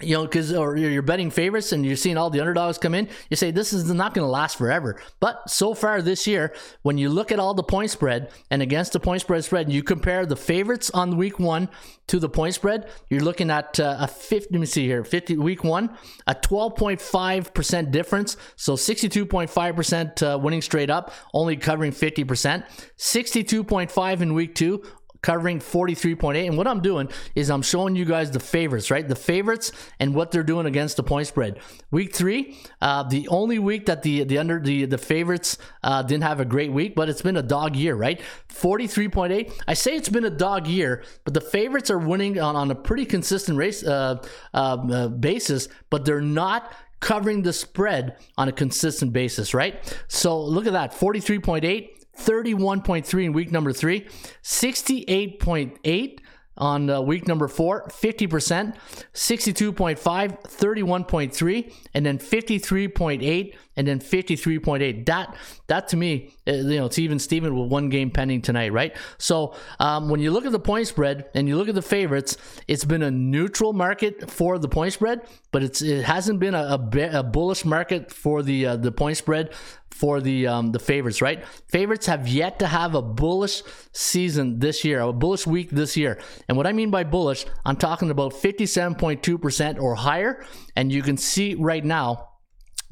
[0.00, 3.08] you know, because or you're betting favorites and you're seeing all the underdogs come in,
[3.30, 5.00] you say this is not going to last forever.
[5.18, 8.92] But so far this year, when you look at all the point spread and against
[8.92, 11.68] the point spread spread, and you compare the favorites on week one
[12.06, 14.48] to the point spread, you're looking at uh, a 50.
[14.52, 18.36] Let me see here, 50 week one, a 12.5 percent difference.
[18.54, 22.64] So 62.5 percent uh, winning straight up, only covering 50 percent.
[22.98, 24.84] 62.5 in week two,
[25.22, 29.08] covering 43.8 and what i'm doing is i'm showing you guys the favorites right?
[29.08, 31.58] The favorites and what they're doing against the point spread.
[31.90, 36.24] Week three uh, the only week that the the under the the favorites uh, didn't
[36.24, 38.20] have a great week but it's been a dog year right?
[38.48, 42.70] 43.8 i say it's been a dog year but the favorites are winning on, on
[42.70, 44.22] a pretty consistent race uh,
[44.54, 49.96] um, uh, basis but they're not covering the spread on a consistent basis, right?
[50.08, 54.06] So look at that 43.8, 31.3 in week number three,
[54.42, 56.20] 68.8
[56.58, 58.76] on uh, week number four, 50%,
[59.14, 65.06] 62.5, 31.3, and then 53.8, and then 53.8.
[65.06, 65.36] That,
[65.68, 68.96] that to me, uh, you know, it's even Steven with one game pending tonight, right?
[69.18, 72.36] So um, when you look at the point spread and you look at the favorites,
[72.66, 76.78] it's been a neutral market for the point spread, but it's it hasn't been a,
[76.92, 79.54] a, a bullish market for the uh, the point spread
[79.90, 81.44] for the um, the favorites, right?
[81.68, 86.20] Favorites have yet to have a bullish season this year, a bullish week this year.
[86.48, 90.44] And what I mean by bullish, I'm talking about 57.2% or higher.
[90.76, 92.28] And you can see right now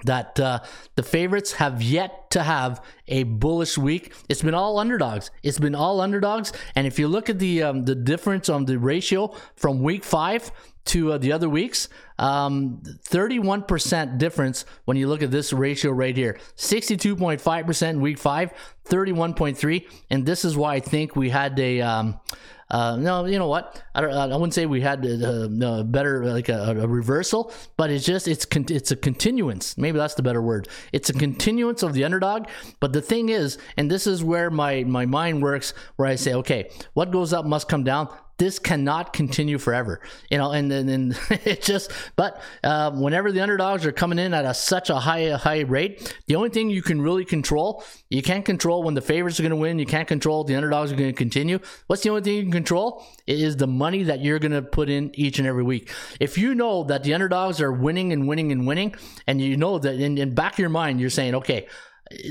[0.05, 0.61] that uh,
[0.95, 4.13] the favorites have yet to have a bullish week.
[4.29, 5.31] It's been all underdogs.
[5.43, 6.53] It's been all underdogs.
[6.75, 10.51] And if you look at the um, the difference on the ratio from week five
[10.87, 16.17] to uh, the other weeks, um, 31% difference when you look at this ratio right
[16.17, 16.39] here.
[16.57, 18.53] 62.5% in week five,
[18.89, 19.87] 31.3.
[20.11, 21.81] And this is why I think we had a.
[21.81, 22.21] Um,
[22.69, 23.81] uh, no, you know what?
[23.95, 24.13] I don't.
[24.13, 28.27] I wouldn't say we had a, a better like a, a, reversal, but it's just
[28.27, 29.79] it's con- it's a continuance.
[29.79, 30.69] Maybe that's the better word.
[30.93, 32.49] It's a continuance of the underdog.
[32.81, 36.35] But the thing is, and this is where my my mind works, where I say,
[36.35, 40.01] okay, what goes up must come down this cannot continue forever.
[40.31, 44.45] You know and then it just but uh, whenever the underdogs are coming in at
[44.45, 48.45] a, such a high high rate the only thing you can really control you can't
[48.45, 51.11] control when the favorites are going to win you can't control the underdogs are going
[51.11, 51.59] to continue.
[51.87, 53.07] What's the only thing you can control?
[53.27, 55.91] It is the money that you're going to put in each and every week.
[56.21, 58.95] If you know that the underdogs are winning and winning and winning
[59.27, 61.67] and you know that in, in back of your mind you're saying okay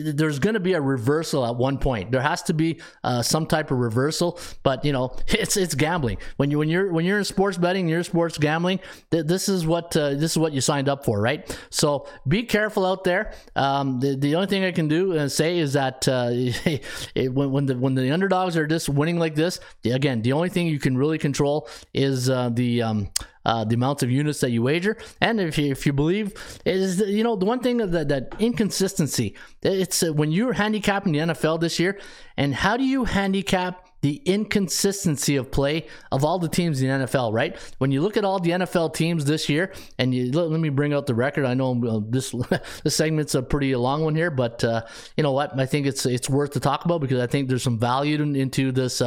[0.04, 2.12] there's going to be a reversal at one point.
[2.12, 6.18] There has to be uh, some type of reversal, but you know, it's it's gambling.
[6.38, 8.80] When you when you're when you're in sports betting, you're sports gambling.
[9.12, 11.58] Th- this is what uh, this is what you signed up for, right?
[11.70, 13.34] So be careful out there.
[13.56, 16.30] Um, the, the only thing I can do and say is that uh,
[17.16, 20.50] it, when when the when the underdogs are just winning like this, again, the only
[20.50, 23.10] thing you can really control is uh, the um,
[23.46, 24.98] uh, the amount of units that you wager.
[25.22, 26.34] And if you, if you believe,
[26.66, 29.36] is you know the one thing that that inconsistency.
[29.62, 32.00] It's uh, when you're handicapping the NFL this year,
[32.38, 33.82] and how do you handicap?
[34.02, 37.58] The inconsistency of play of all the teams in the NFL, right?
[37.80, 40.70] When you look at all the NFL teams this year, and you let, let me
[40.70, 41.44] bring out the record.
[41.44, 42.30] I know uh, this
[42.84, 44.86] this segment's a pretty long one here, but uh,
[45.18, 45.60] you know what?
[45.60, 48.36] I think it's it's worth to talk about because I think there's some value in,
[48.36, 49.02] into this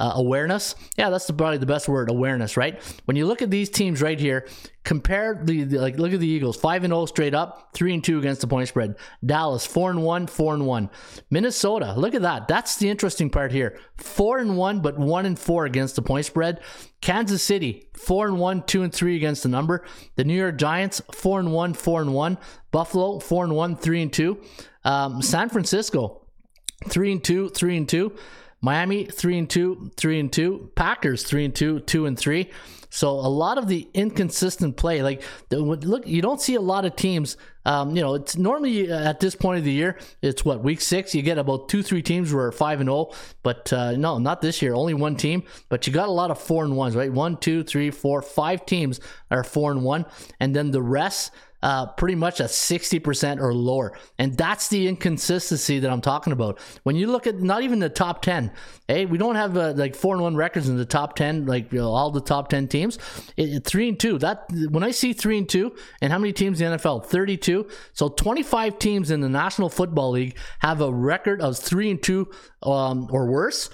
[0.00, 0.74] uh, awareness.
[0.96, 2.80] Yeah, that's probably the best word, awareness, right?
[3.04, 4.48] When you look at these teams right here,
[4.82, 8.02] compare the, the like look at the Eagles, 5 and 0 straight up, 3 and
[8.02, 8.96] 2 against the point spread.
[9.24, 10.90] Dallas 4 and 1, 4 and 1.
[11.28, 12.48] Minnesota, look at that.
[12.48, 13.78] That's the interesting part here.
[13.98, 16.60] 4 and 1 but 1 and 4 against the point spread.
[17.02, 19.84] Kansas City 4 and 1, 2 and 3 against the number.
[20.16, 22.38] The New York Giants 4 and 1, 4 and 1.
[22.70, 24.40] Buffalo 4 and 1, 3 and 2.
[24.82, 26.26] Um, San Francisco
[26.88, 28.16] 3 and 2, 3 and 2.
[28.60, 30.70] Miami three and two, three and two.
[30.74, 32.50] Packers three and two, two and three.
[32.92, 36.96] So a lot of the inconsistent play, like look, you don't see a lot of
[36.96, 37.36] teams.
[37.64, 41.14] Um, you know, it's normally at this point of the year, it's what week six.
[41.14, 43.12] You get about two, three teams who are five and zero,
[43.44, 44.74] but uh, no, not this year.
[44.74, 47.12] Only one team, but you got a lot of four and ones, right?
[47.12, 48.98] One, two, three, four, five teams
[49.30, 50.04] are four and one,
[50.40, 51.30] and then the rest
[51.62, 53.92] uh, pretty much at 60% or lower.
[54.18, 56.58] And that's the inconsistency that I'm talking about.
[56.82, 58.52] When you look at not even the top 10,
[58.88, 61.72] hey, we don't have uh, like four and one records in the top 10, like
[61.72, 62.98] you know, all the top 10 teams.
[63.36, 66.32] It, it, three and two, that when I see three and two, and how many
[66.32, 67.06] teams in the NFL?
[67.06, 67.68] 32.
[67.92, 72.30] So 25 teams in the National Football League have a record of three and two
[72.62, 73.70] um, or worse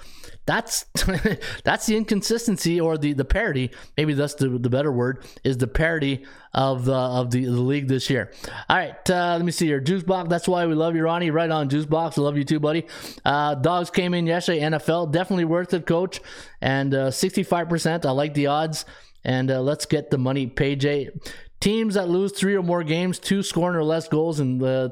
[0.47, 0.85] that's
[1.63, 3.69] that's the inconsistency or the the parity.
[3.95, 7.87] Maybe that's the, the better word is the parity of the of the, the league
[7.87, 8.31] this year.
[8.69, 9.81] All right, uh, let me see here.
[9.81, 10.29] Juicebox.
[10.29, 11.29] That's why we love you, Ronnie.
[11.29, 12.17] Right on, Juicebox.
[12.17, 12.87] I love you too, buddy.
[13.23, 14.61] Uh, dogs came in yesterday.
[14.61, 16.19] NFL definitely worth it, coach.
[16.61, 18.05] And uh, sixty five percent.
[18.05, 18.85] I like the odds.
[19.23, 20.47] and uh, let's get the money.
[20.47, 21.11] Page eight.
[21.59, 24.89] Teams that lose three or more games, two scoring or less goals, and uh,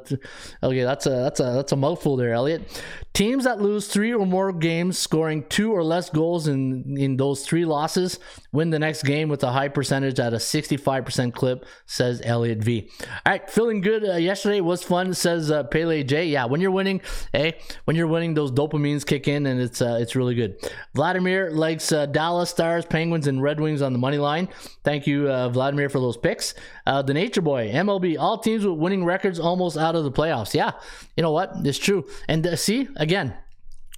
[0.64, 2.84] okay, that's a that's a that's a mouthful there, Elliot.
[3.16, 7.46] Teams that lose three or more games, scoring two or less goals in in those
[7.46, 8.20] three losses,
[8.52, 12.22] win the next game with a high percentage at a sixty five percent clip, says
[12.26, 12.90] Elliot V.
[13.00, 14.04] All right, feeling good.
[14.04, 16.26] Uh, yesterday was fun, says uh, Pele J.
[16.26, 17.00] Yeah, when you're winning,
[17.32, 20.58] hey, when you're winning, those dopamines kick in, and it's uh, it's really good.
[20.94, 24.50] Vladimir likes uh, Dallas Stars, Penguins, and Red Wings on the money line.
[24.84, 26.54] Thank you, uh, Vladimir, for those picks.
[26.86, 30.54] Uh, the Nature Boy, MLB, all teams with winning records almost out of the playoffs.
[30.54, 30.72] Yeah,
[31.16, 31.54] you know what?
[31.64, 32.04] It's true.
[32.28, 33.36] And see, again,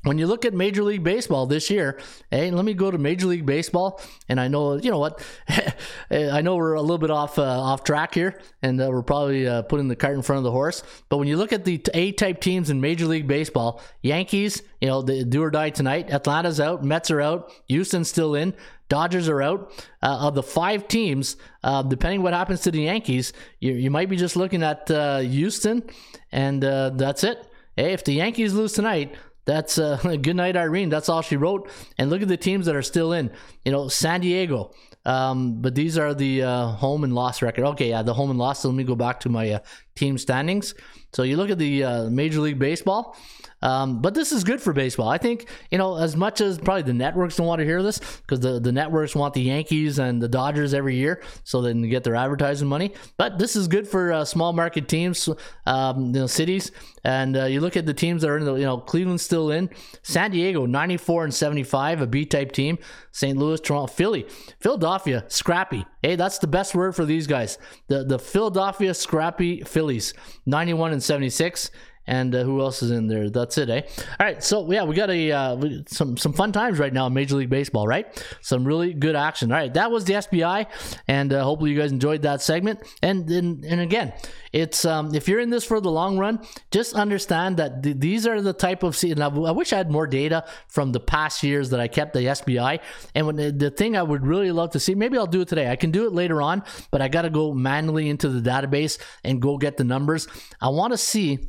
[0.04, 3.28] when you look at Major League Baseball this year, hey, let me go to Major
[3.28, 5.24] League Baseball, and I know you know what,
[6.12, 9.48] I know we're a little bit off uh, off track here, and uh, we're probably
[9.48, 10.84] uh, putting the cart in front of the horse.
[11.10, 14.88] But when you look at the A type teams in Major League Baseball, Yankees, you
[14.90, 16.10] know, the do or die tonight.
[16.12, 18.54] Atlanta's out, Mets are out, Houston's still in.
[18.90, 19.72] Dodgers are out.
[20.02, 24.10] Uh, of the five teams, uh, depending what happens to the Yankees, you, you might
[24.10, 25.84] be just looking at uh, Houston,
[26.32, 27.46] and that's it.
[27.78, 30.90] Hey, if the Yankees lose tonight, that's uh, good night, Irene.
[30.90, 31.70] That's all she wrote.
[31.98, 33.32] And look at the teams that are still in.
[33.64, 34.72] You know, San Diego.
[35.08, 37.66] Um, but these are the uh, home and loss record.
[37.66, 38.60] Okay, yeah, the home and loss.
[38.60, 39.60] So let me go back to my uh,
[39.96, 40.76] team standings.
[41.14, 43.16] So you look at the uh, Major League Baseball.
[43.62, 45.10] Um, but this is good for baseball.
[45.10, 48.00] I think, you know, as much as probably the networks don't want to hear this
[48.22, 51.90] because the, the networks want the Yankees and the Dodgers every year so they can
[51.90, 52.94] get their advertising money.
[53.18, 55.28] But this is good for uh, small market teams,
[55.66, 56.72] um, you know, cities.
[57.04, 59.50] And uh, you look at the teams that are in the, you know, Cleveland's still
[59.50, 59.70] in.
[60.04, 62.78] San Diego, 94 and 75, a B type team.
[63.12, 63.36] St.
[63.36, 64.28] Louis, Toronto, Philly,
[64.60, 64.97] Philadelphia,
[65.28, 65.86] scrappy.
[66.02, 67.58] Hey, that's the best word for these guys.
[67.88, 70.14] The, the Philadelphia scrappy Phillies,
[70.46, 71.72] 91 and 76
[72.08, 73.30] and uh, who else is in there?
[73.30, 73.82] That's it, eh?
[74.20, 77.14] All right, so yeah, we got a uh, some some fun times right now in
[77.14, 78.08] Major League Baseball, right?
[78.42, 79.52] Some really good action.
[79.52, 80.66] All right, that was the SBI,
[81.08, 82.80] and uh, hopefully you guys enjoyed that segment.
[83.02, 84.14] And and, and again,
[84.54, 86.40] it's um, if you're in this for the long run,
[86.72, 88.96] just understand that th- these are the type of.
[88.96, 92.14] se- And I, wish I had more data from the past years that I kept
[92.14, 92.80] the SBI.
[93.16, 95.48] And when the, the thing I would really love to see, maybe I'll do it
[95.48, 95.70] today.
[95.70, 98.98] I can do it later on, but I got to go manually into the database
[99.24, 100.28] and go get the numbers.
[100.62, 101.40] I want to see.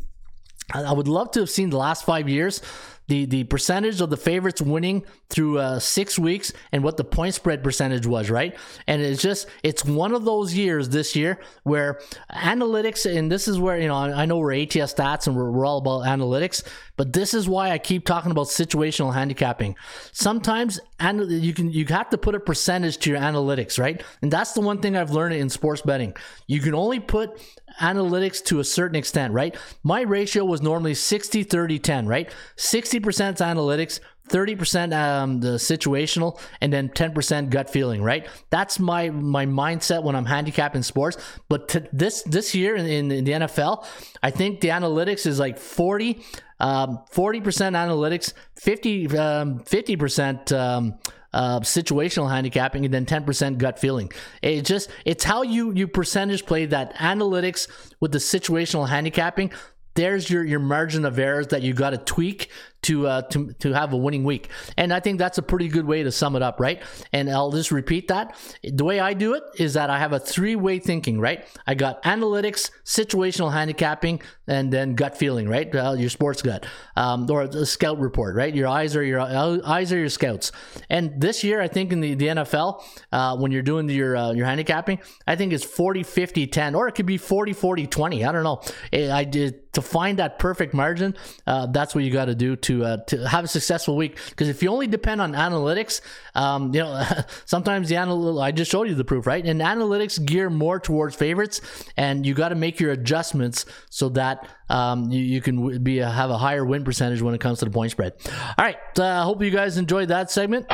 [0.73, 2.61] I would love to have seen the last five years,
[3.09, 7.35] the the percentage of the favorites winning through uh, six weeks, and what the point
[7.35, 8.55] spread percentage was, right?
[8.87, 12.01] And it's just it's one of those years this year where
[12.31, 15.51] analytics, and this is where you know I I know we're ATS stats and we're,
[15.51, 16.63] we're all about analytics,
[16.97, 19.75] but this is why I keep talking about situational handicapping.
[20.13, 24.03] Sometimes and you can you have to put a percentage to your analytics, right?
[24.21, 26.15] And that's the one thing I've learned in sports betting.
[26.47, 27.41] You can only put
[27.81, 29.57] analytics to a certain extent, right?
[29.83, 32.33] My ratio was normally 60 30 10, right?
[32.57, 33.01] 60%
[33.39, 40.03] analytics, 30% um, the situational and then 10% gut feeling right that's my my mindset
[40.03, 41.17] when i'm handicapping sports
[41.49, 43.87] but this this year in, in, in the nfl
[44.23, 46.23] i think the analytics is like 40
[46.61, 50.99] um, 40% analytics 50 um, 50% um,
[51.33, 54.11] uh, situational handicapping and then 10% gut feeling.
[54.43, 57.69] It just it's how you you percentage play that analytics
[58.01, 59.53] with the situational handicapping.
[59.95, 62.51] There's your your margin of errors that you got to tweak
[62.83, 64.49] to uh, to to have a winning week.
[64.77, 66.83] And I think that's a pretty good way to sum it up, right?
[67.13, 68.37] And I'll just repeat that.
[68.63, 71.45] The way I do it is that I have a three-way thinking, right?
[71.67, 75.75] I got analytics, situational handicapping, and then gut feeling, right?
[75.75, 78.55] Uh, your sports gut, um, or a scout report, right?
[78.55, 80.53] Your eyes are your eyes are your scouts.
[80.89, 84.33] And this year, I think in the, the NFL, uh, when you're doing your uh,
[84.33, 88.25] your handicapping, I think it's 40, 50, 10, or it could be 40, 40, 20.
[88.25, 88.63] I don't know.
[88.93, 91.15] Eh, I did to find that perfect margin.
[91.47, 94.19] Uh, that's what you got to do uh, to have a successful week.
[94.31, 96.01] Because if you only depend on analytics,
[96.35, 97.05] um, you know,
[97.45, 99.45] sometimes the anal- I just showed you the proof, right?
[99.45, 101.61] And analytics gear more towards favorites,
[101.97, 106.09] and you got to make your adjustments so that um, you, you can be a,
[106.09, 108.15] have a higher win percentage when it comes to the point spread.
[108.27, 110.67] All right, uh, hope you guys enjoyed that segment.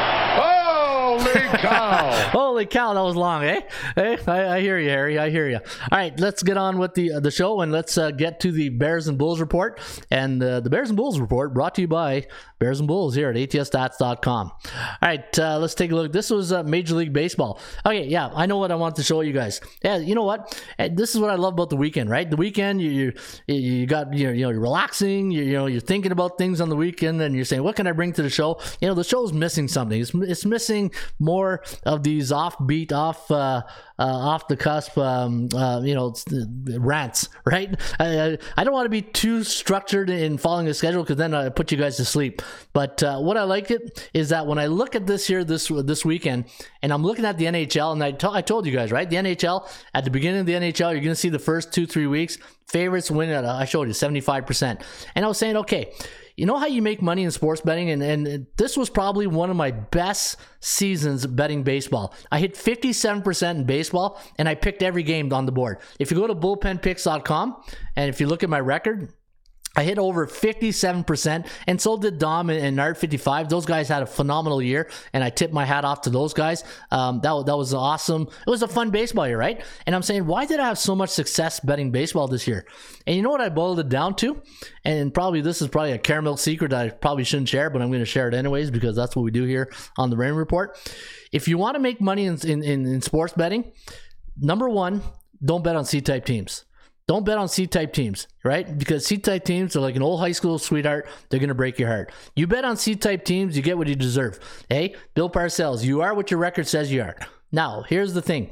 [1.18, 2.10] Holy cow!
[2.32, 3.60] Holy cow, that was long, eh?
[3.94, 5.18] Hey, I, I hear you, Harry.
[5.18, 5.56] I hear you.
[5.56, 8.50] All right, let's get on with the uh, the show and let's uh, get to
[8.50, 9.80] the Bears and Bulls report.
[10.10, 12.26] And uh, the Bears and Bulls report brought to you by
[12.58, 14.50] Bears and Bulls here at ATSstats.com.
[14.50, 16.12] All right, uh, let's take a look.
[16.12, 17.60] This was uh, Major League Baseball.
[17.86, 19.60] Okay, yeah, I know what I want to show you guys.
[19.84, 20.60] Yeah, you know what?
[20.78, 22.28] Eh, This is what I love about the weekend, right?
[22.28, 22.90] The weekend, you
[23.46, 25.30] you, you got you're, you know you're relaxing.
[25.30, 27.86] You, you know you're thinking about things on the weekend, and you're saying, what can
[27.86, 28.58] I bring to the show?
[28.80, 30.00] You know, the show's missing something.
[30.00, 33.62] It's, it's missing more of these offbeat, off uh,
[33.98, 36.24] uh, off the cusp, um, uh, you know, s-
[36.78, 37.74] rants, right?
[38.00, 41.48] I, I- don't want to be too structured in following a schedule because then I
[41.48, 42.42] put you guys to sleep.
[42.72, 45.68] But uh, what I like it is that when I look at this here this
[45.68, 46.46] this weekend,
[46.82, 49.16] and I'm looking at the NHL, and I to- I told you guys right, the
[49.16, 52.06] NHL at the beginning of the NHL, you're going to see the first two three
[52.06, 54.80] weeks favorites win at uh, I showed you 75 percent,
[55.14, 55.92] and I was saying okay.
[56.36, 59.50] You know how you make money in sports betting, and, and this was probably one
[59.50, 62.12] of my best seasons betting baseball.
[62.32, 65.78] I hit 57% in baseball, and I picked every game on the board.
[66.00, 67.62] If you go to bullpenpicks.com,
[67.94, 69.12] and if you look at my record,
[69.76, 73.48] I hit over 57%, and so did Dom and, and Nard 55.
[73.48, 76.64] Those guys had a phenomenal year, and I tip my hat off to those guys.
[76.90, 78.28] Um, that, that was awesome.
[78.46, 79.62] It was a fun baseball year, right?
[79.86, 82.64] And I'm saying, why did I have so much success betting baseball this year?
[83.06, 84.40] And you know what I boiled it down to?
[84.84, 87.88] And probably this is probably a caramel secret that I probably shouldn't share, but I'm
[87.88, 90.78] going to share it anyways because that's what we do here on the Raymond Report.
[91.32, 93.72] If you want to make money in, in, in, in sports betting,
[94.40, 95.02] number one,
[95.44, 96.64] don't bet on C type teams.
[97.06, 98.78] Don't bet on C type teams, right?
[98.78, 101.06] Because C type teams are like an old high school sweetheart.
[101.28, 102.10] They're going to break your heart.
[102.34, 104.38] You bet on C type teams, you get what you deserve.
[104.70, 107.16] Hey, Bill Parcells, you are what your record says you are.
[107.52, 108.50] Now, here's the thing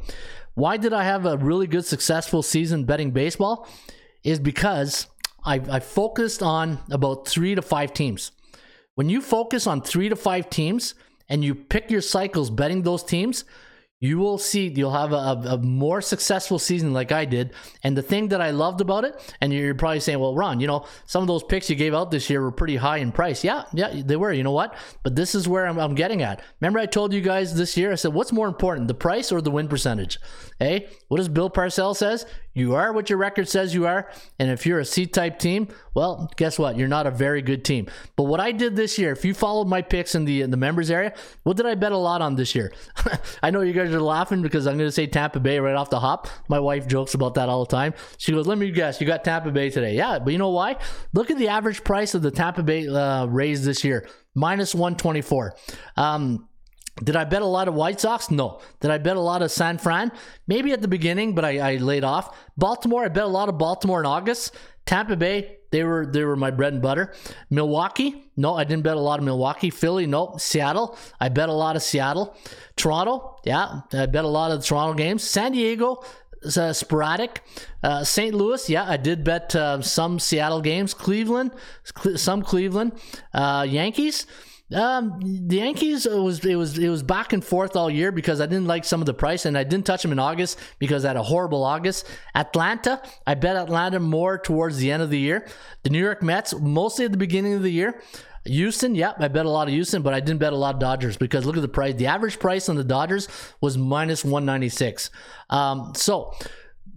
[0.54, 3.66] why did I have a really good, successful season betting baseball?
[4.22, 5.06] Is because
[5.44, 8.32] I, I focused on about three to five teams.
[8.94, 10.94] When you focus on three to five teams
[11.28, 13.44] and you pick your cycles betting those teams,
[14.02, 17.52] you will see you'll have a, a, more successful season like I did.
[17.84, 20.66] And the thing that I loved about it, and you're probably saying, well, Ron, you
[20.66, 23.44] know, some of those picks you gave out this year were pretty high in price.
[23.44, 24.32] Yeah, yeah, they were.
[24.32, 24.74] You know what?
[25.04, 26.42] But this is where I'm, I'm getting at.
[26.60, 29.40] Remember, I told you guys this year, I said, what's more important, the price or
[29.40, 30.18] the win percentage?
[30.58, 32.26] Hey, what does Bill Parcells says?
[32.54, 34.10] You are what your record says you are.
[34.38, 36.76] And if you're a C type team, well, guess what?
[36.76, 37.86] You're not a very good team.
[38.16, 40.56] But what I did this year, if you followed my picks in the in the
[40.56, 42.72] members area, what did I bet a lot on this year?
[43.42, 45.90] I know you guys are laughing because I'm going to say Tampa Bay right off
[45.90, 46.28] the hop.
[46.48, 47.94] My wife jokes about that all the time.
[48.18, 50.76] She goes, "Let me guess, you got Tampa Bay today." Yeah, but you know why?
[51.14, 55.54] Look at the average price of the Tampa Bay uh, Rays this year, minus 124.
[55.96, 56.48] Um,
[56.96, 58.30] did I bet a lot of White Sox?
[58.30, 58.60] No.
[58.80, 60.12] Did I bet a lot of San Fran?
[60.46, 62.36] Maybe at the beginning, but I, I laid off.
[62.56, 64.54] Baltimore, I bet a lot of Baltimore in August.
[64.84, 67.14] Tampa Bay, they were they were my bread and butter.
[67.50, 69.70] Milwaukee, no, I didn't bet a lot of Milwaukee.
[69.70, 70.34] Philly, no.
[70.38, 72.36] Seattle, I bet a lot of Seattle.
[72.76, 75.22] Toronto, yeah, I bet a lot of the Toronto games.
[75.22, 76.02] San Diego,
[76.56, 77.42] uh, sporadic.
[77.82, 78.34] Uh, St.
[78.34, 80.94] Louis, yeah, I did bet uh, some Seattle games.
[80.94, 81.52] Cleveland,
[81.94, 82.92] Cle- some Cleveland.
[83.32, 84.26] Uh, Yankees.
[84.74, 88.40] Um, the Yankees it was it was it was back and forth all year because
[88.40, 91.04] I didn't like some of the price and I didn't touch them in August because
[91.04, 92.06] I had a horrible August.
[92.34, 95.46] Atlanta, I bet Atlanta more towards the end of the year.
[95.82, 98.00] The New York Mets, mostly at the beginning of the year.
[98.44, 100.80] Houston, yep, I bet a lot of Houston, but I didn't bet a lot of
[100.80, 101.94] Dodgers because look at the price.
[101.94, 103.28] The average price on the Dodgers
[103.60, 105.10] was minus 196.
[105.50, 106.34] Um, so,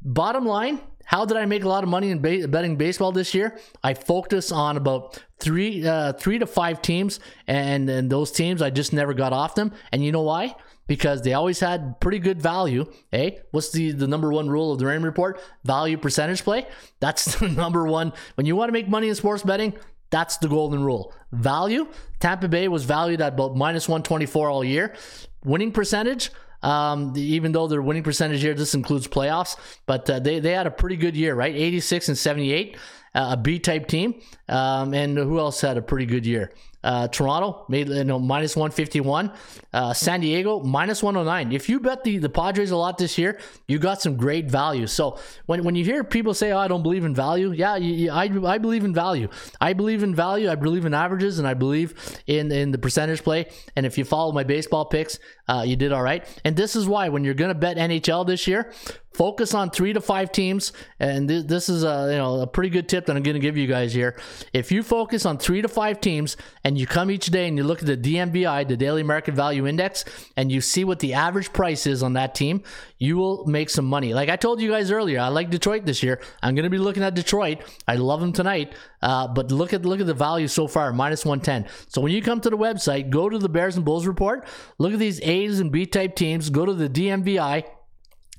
[0.03, 3.33] bottom line, how did I make a lot of money in ba- betting baseball this
[3.33, 3.57] year?
[3.83, 8.69] I focused on about three, uh, three to five teams, and and those teams I
[8.71, 9.71] just never got off them.
[9.91, 10.55] And you know why?
[10.87, 12.85] Because they always had pretty good value.
[13.11, 15.39] Hey, what's the the number one rule of the Raymond Report?
[15.63, 16.67] Value percentage play.
[16.99, 18.11] That's the number one.
[18.35, 19.73] When you want to make money in sports betting,
[20.09, 21.13] that's the golden rule.
[21.31, 21.87] Value.
[22.19, 24.95] Tampa Bay was valued at about minus 124 all year.
[25.43, 26.31] Winning percentage.
[26.65, 29.55] Um, even though their winning percentage here, this includes playoffs,
[29.85, 31.53] but uh, they, they had a pretty good year, right?
[31.55, 32.75] 86 and 78,
[33.13, 34.15] uh, a B type team.
[34.49, 36.51] Um, and who else had a pretty good year?
[36.83, 39.31] Uh, Toronto made you know minus 151.
[39.73, 41.51] Uh, San Diego minus 109.
[41.51, 44.85] If you bet the, the Padres a lot this year, you got some great value.
[44.85, 47.93] So when, when you hear people say, "Oh, I don't believe in value," yeah, you,
[47.93, 49.29] you- I, I believe in value.
[49.59, 50.47] I believe in value.
[50.47, 51.95] I believe in averages, and I believe
[52.27, 53.47] in in the percentage play.
[53.75, 56.25] And if you follow my baseball picks, uh, you did all right.
[56.43, 58.71] And this is why when you're gonna bet NHL this year,
[59.13, 60.73] focus on three to five teams.
[60.99, 63.57] And th- this is a you know a pretty good tip that I'm gonna give
[63.57, 64.17] you guys here.
[64.53, 67.63] If you focus on three to five teams and you come each day and you
[67.63, 70.03] look at the DMVI, the Daily Market Value Index,
[70.35, 72.63] and you see what the average price is on that team,
[72.97, 74.13] you will make some money.
[74.13, 76.19] Like I told you guys earlier, I like Detroit this year.
[76.41, 77.59] I'm gonna be looking at Detroit.
[77.87, 78.73] I love them tonight.
[79.05, 81.71] Uh, but look at look at the value so far, minus 110.
[81.89, 84.47] So when you come to the website, go to the Bears and Bulls report,
[84.79, 87.65] look at these A's and B type teams, go to the DMVI,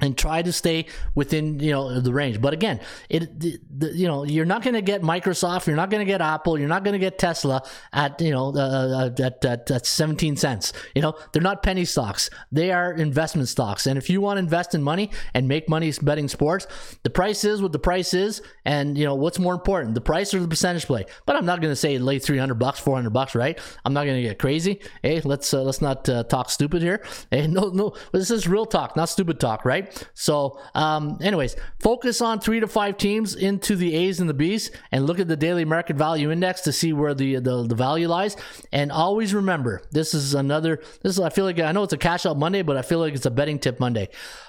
[0.01, 2.41] and try to stay within you know the range.
[2.41, 5.91] But again it the, the, you know you're not going to get microsoft you're not
[5.91, 9.45] going to get apple you're not going to get tesla at you know uh, at,
[9.45, 10.73] at, at 17 cents.
[10.95, 12.31] You know they're not penny stocks.
[12.53, 13.87] They are investment stocks.
[13.87, 16.67] And if you want to invest in money and make money betting sports
[17.03, 18.43] the price is what the price is.
[18.65, 21.07] And you know what's more important the price or the percentage play?
[21.25, 23.59] But i'm not going to say lay 300 bucks 400 bucks right?
[23.85, 24.81] I'm not going to get crazy.
[25.03, 27.05] Hey let's uh, let's not uh, talk stupid here.
[27.31, 32.21] Hey no no this is real talk not stupid talk right so, um, anyways, focus
[32.21, 35.37] on three to five teams into the A's and the B's, and look at the
[35.37, 38.37] daily market value index to see where the the, the value lies.
[38.73, 40.83] And always remember, this is another.
[41.03, 42.99] This is I feel like I know it's a cash out Monday, but I feel
[42.99, 44.09] like it's a betting tip Monday.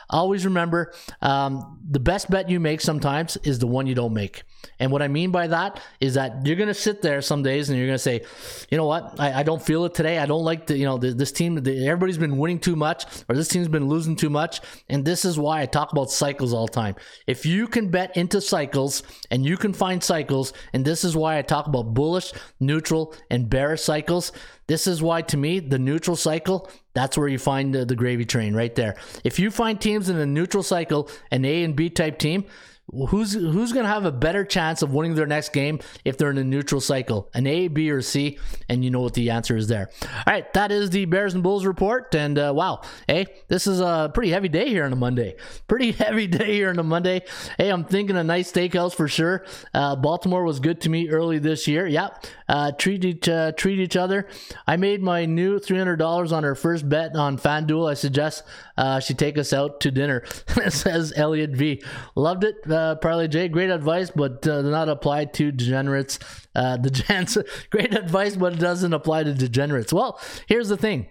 [0.09, 4.43] Always remember, um, the best bet you make sometimes is the one you don't make.
[4.79, 7.69] And what I mean by that is that you're going to sit there some days
[7.69, 8.21] and you're going to say,
[8.69, 10.17] you know what, I, I, don't feel it today.
[10.17, 13.05] I don't like the, you know, the, this team, the, everybody's been winning too much
[13.27, 14.61] or this team's been losing too much.
[14.89, 16.95] And this is why I talk about cycles all the time.
[17.27, 21.37] If you can bet into cycles and you can find cycles, and this is why
[21.37, 24.31] I talk about bullish, neutral, and bearish cycles,
[24.68, 28.26] this is why, to me, the neutral cycle, that's where you find the, the gravy
[28.26, 28.95] train right there.
[29.24, 32.45] If you find teams in a neutral cycle, an A and B type team,
[32.91, 36.29] who's who's going to have a better chance of winning their next game if they're
[36.29, 37.29] in a neutral cycle?
[37.33, 38.38] An a b or c?
[38.69, 39.89] And you know what the answer is there.
[40.03, 42.15] All right that is the bears and bulls report.
[42.15, 45.35] And uh, wow hey this is a pretty heavy day here on a monday.
[45.67, 47.23] Pretty heavy day here on a monday.
[47.57, 49.45] Hey i'm thinking a nice steakhouse for sure.
[49.73, 51.88] Uh, baltimore was good to me early this year.
[51.88, 52.09] Yeah
[52.49, 54.27] uh, treat each uh, treat each other.
[54.65, 57.89] I made my new $300 on her first bet on fanduel.
[57.89, 58.43] I suggest
[58.77, 60.23] uh, she take us out to dinner
[60.69, 61.81] says elliot v.
[62.15, 63.47] Loved it uh, Parlay J.
[63.47, 66.19] Great advice, but uh, not apply to degenerates.
[66.55, 69.91] Uh, the great advice, but it doesn't apply to degenerates.
[69.91, 71.07] Well, here's the thing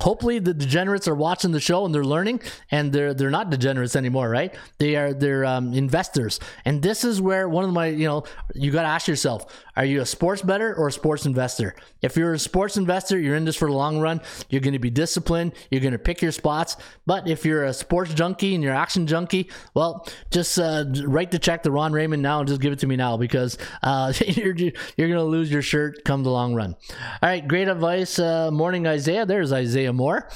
[0.00, 2.40] hopefully the degenerates are watching the show and they're learning
[2.70, 4.54] and they're they're not degenerates anymore right?
[4.78, 6.40] They are they're um, investors.
[6.64, 8.24] And this is where one of my you know
[8.54, 11.74] you got to ask yourself are you a sports bettor or a sports investor?
[12.02, 14.20] If you're a sports investor you're in this for the long run
[14.50, 16.76] you're going to be disciplined you're going to pick your spots.
[17.06, 21.38] But if you're a sports junkie and you're action junkie well just uh, write the
[21.38, 24.54] check to ron raymond now and just give it to me now because uh, you're,
[24.56, 26.76] you're going to lose your shirt come the long run.
[27.22, 29.26] All right great advice uh, morning isaiah.
[29.26, 30.28] There's isaiah more.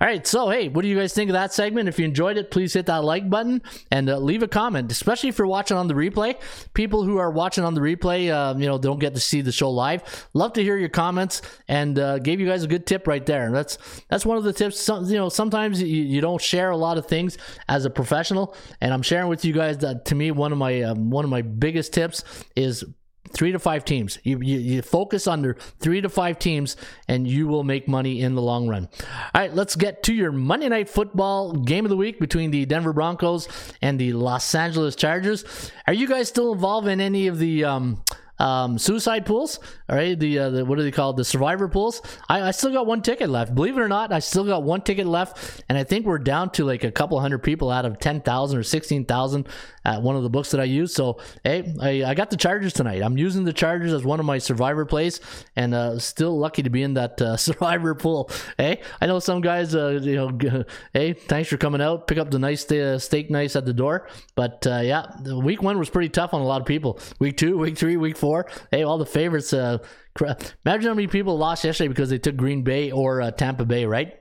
[0.00, 1.88] All right, so hey, what do you guys think of that segment?
[1.88, 5.28] If you enjoyed it, please hit that like button and uh, leave a comment, especially
[5.28, 6.36] if you're watching on the replay.
[6.74, 9.52] People who are watching on the replay, uh, you know, don't get to see the
[9.52, 10.28] show live.
[10.34, 13.50] Love to hear your comments and uh, gave you guys a good tip right there.
[13.50, 13.78] That's
[14.08, 14.88] that's one of the tips.
[14.88, 17.38] You know, sometimes you, you don't share a lot of things
[17.68, 20.82] as a professional, and I'm sharing with you guys that to me one of my
[20.82, 22.84] um, one of my biggest tips is
[23.32, 24.18] three to five teams.
[24.22, 26.76] You, you, you focus under three to five teams,
[27.08, 28.88] and you will make money in the long run.
[29.34, 32.64] All right, let's get to your Monday Night Football game of the week between the
[32.66, 33.48] Denver Broncos
[33.82, 35.44] and the Los Angeles Chargers.
[35.86, 37.64] Are you guys still involved in any of the?
[37.64, 38.02] Um,
[38.38, 39.58] um, suicide pools.
[39.88, 41.16] All right, the, uh, the what are they called?
[41.16, 42.02] The survivor pools.
[42.28, 43.54] I, I still got one ticket left.
[43.54, 46.50] Believe it or not, I still got one ticket left, and I think we're down
[46.50, 49.48] to like a couple hundred people out of ten thousand or sixteen thousand
[49.84, 50.94] at one of the books that I use.
[50.94, 53.02] So hey, I, I got the Chargers tonight.
[53.02, 55.20] I'm using the Chargers as one of my survivor plays,
[55.54, 58.30] and uh, still lucky to be in that uh, survivor pool.
[58.58, 59.74] Hey, I know some guys.
[59.74, 62.06] Uh, you know, hey, thanks for coming out.
[62.06, 64.08] Pick up the nice uh, steak, nice at the door.
[64.34, 66.98] But uh, yeah, week one was pretty tough on a lot of people.
[67.18, 68.46] Week two, week three, week four four.
[68.72, 69.52] Hey, all the favorites.
[69.52, 69.78] Uh,
[70.20, 73.84] imagine how many people lost yesterday because they took Green Bay or uh, Tampa Bay,
[73.84, 74.14] right?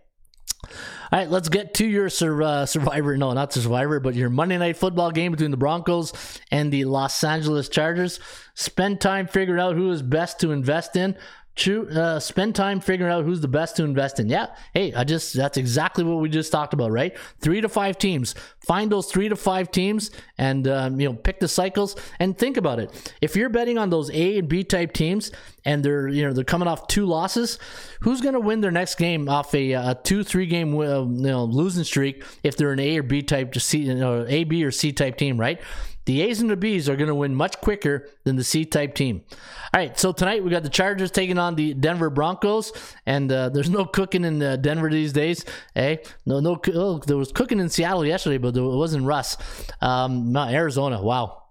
[1.11, 3.17] All right, let's get to your sur- uh, survivor.
[3.17, 6.13] No, not survivor, but your Monday night football game between the Broncos
[6.51, 8.19] and the Los Angeles Chargers.
[8.53, 11.17] Spend time figuring out who is best to invest in.
[11.55, 14.27] True, uh, spend time figuring out who's the best to invest in.
[14.27, 17.17] Yeah, hey, I just that's exactly what we just talked about, right?
[17.39, 18.35] Three to five teams.
[18.59, 22.57] Find those three to five teams, and um, you know, pick the cycles and think
[22.57, 23.13] about it.
[23.21, 25.31] If you're betting on those A and B type teams,
[25.63, 27.57] and they're you know they're coming off two losses,
[28.01, 31.05] who's going to win their next game off a, a two three game uh, you
[31.05, 34.71] know losing streak if they're an A or B type, to C, A B or
[34.71, 35.61] C type team, right?
[36.05, 38.95] The A's and the B's are going to win much quicker than the C type
[38.95, 39.23] team.
[39.73, 42.71] All right, so tonight we got the Chargers taking on the Denver Broncos,
[43.05, 45.43] and uh, there's no cooking in uh, Denver these days.
[45.73, 49.37] Hey, no, no, oh, there was cooking in Seattle yesterday, but it wasn't Russ.
[49.81, 51.44] Um, Arizona, wow.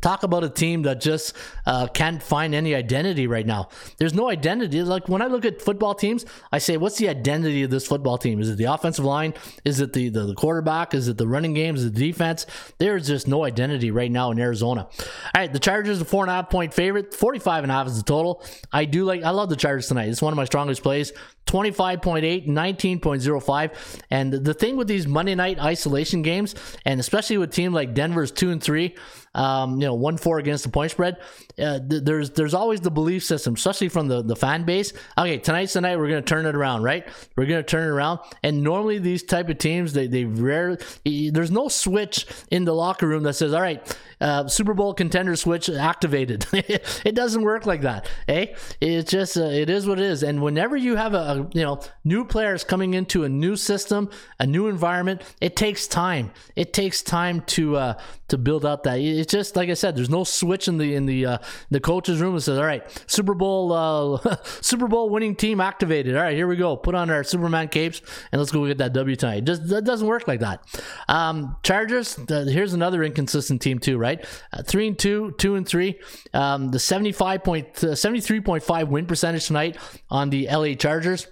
[0.00, 1.34] Talk about a team that just
[1.66, 3.68] uh, can't find any identity right now.
[3.98, 4.82] There's no identity.
[4.82, 8.18] Like when I look at football teams, I say, what's the identity of this football
[8.18, 8.40] team?
[8.40, 9.34] Is it the offensive line?
[9.64, 10.94] Is it the, the, the quarterback?
[10.94, 11.74] Is it the running game?
[11.74, 12.46] Is it the defense?
[12.78, 14.82] There's just no identity right now in Arizona.
[14.82, 17.14] All right, the Chargers, a four and a half point favorite.
[17.14, 18.44] 45 and a half is the total.
[18.72, 20.08] I do like, I love the Chargers tonight.
[20.08, 21.12] It's one of my strongest plays.
[21.46, 23.70] 25.8, 19.05.
[24.10, 28.30] And the thing with these Monday night isolation games, and especially with team like Denver's
[28.30, 28.94] two and three,
[29.38, 31.16] um, you know, one four against the point spread.
[31.58, 34.92] Uh, th- there's there's always the belief system, especially from the, the fan base.
[35.16, 37.06] Okay, tonight's the night we're gonna turn it around, right?
[37.36, 38.18] We're gonna turn it around.
[38.42, 43.06] And normally these type of teams, they they rarely there's no switch in the locker
[43.06, 43.80] room that says, all right,
[44.20, 46.46] uh, Super Bowl contender switch activated.
[46.52, 48.08] it doesn't work like that.
[48.26, 48.46] Eh?
[48.80, 50.22] It's just uh, it is what it is.
[50.22, 54.10] And whenever you have a, a you know new players coming into a new system,
[54.38, 56.30] a new environment, it takes time.
[56.56, 58.98] It takes time to uh, to build out that.
[58.98, 59.96] It's just like I said.
[59.96, 61.38] There's no switch in the in the uh,
[61.70, 66.16] the coach's room that says, "All right, Super Bowl uh, Super Bowl winning team activated.
[66.16, 66.76] All right, here we go.
[66.76, 68.02] Put on our Superman capes
[68.32, 70.64] and let's go get that W tonight." It just that doesn't work like that.
[71.08, 72.18] Um, Chargers.
[72.18, 74.07] Uh, here's another inconsistent team too, right?
[74.52, 76.00] Uh, three and two, two and three.
[76.34, 79.76] Um, the 75 point, uh, 73.5 win percentage tonight
[80.10, 81.26] on the LA Chargers.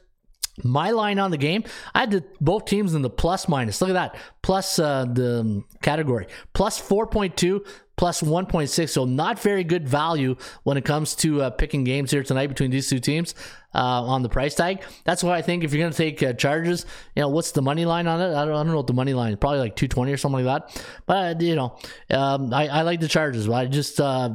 [0.65, 3.81] My line on the game, I had the, both teams in the plus minus.
[3.81, 4.17] Look at that.
[4.43, 6.27] Plus uh, the um, category.
[6.55, 8.89] Plus 4.2, plus 1.6.
[8.89, 12.71] So not very good value when it comes to uh, picking games here tonight between
[12.71, 13.35] these two teams
[13.75, 14.83] uh, on the price tag.
[15.05, 17.63] That's why I think if you're going to take uh, Chargers, you know, what's the
[17.63, 18.35] money line on it?
[18.35, 19.39] I don't, I don't know what the money line is.
[19.39, 20.85] Probably like 220 or something like that.
[21.07, 21.77] But, you know,
[22.11, 23.49] um, I, I like the Chargers.
[23.49, 24.31] I just, uh,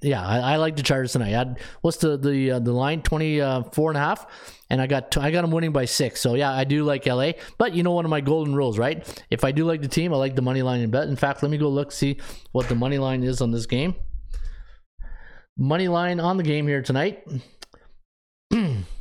[0.00, 1.28] yeah, I, I, like the Chargers tonight.
[1.28, 3.02] I had, what's the the uh, the line?
[3.02, 4.26] 24 and a half
[4.70, 6.20] and I got I got them winning by six.
[6.20, 7.32] So yeah, I do like LA.
[7.56, 9.06] But you know one of my golden rules, right?
[9.30, 11.08] If I do like the team, I like the money line and bet.
[11.08, 12.18] In fact, let me go look see
[12.52, 13.94] what the money line is on this game.
[15.56, 17.26] Money line on the game here tonight.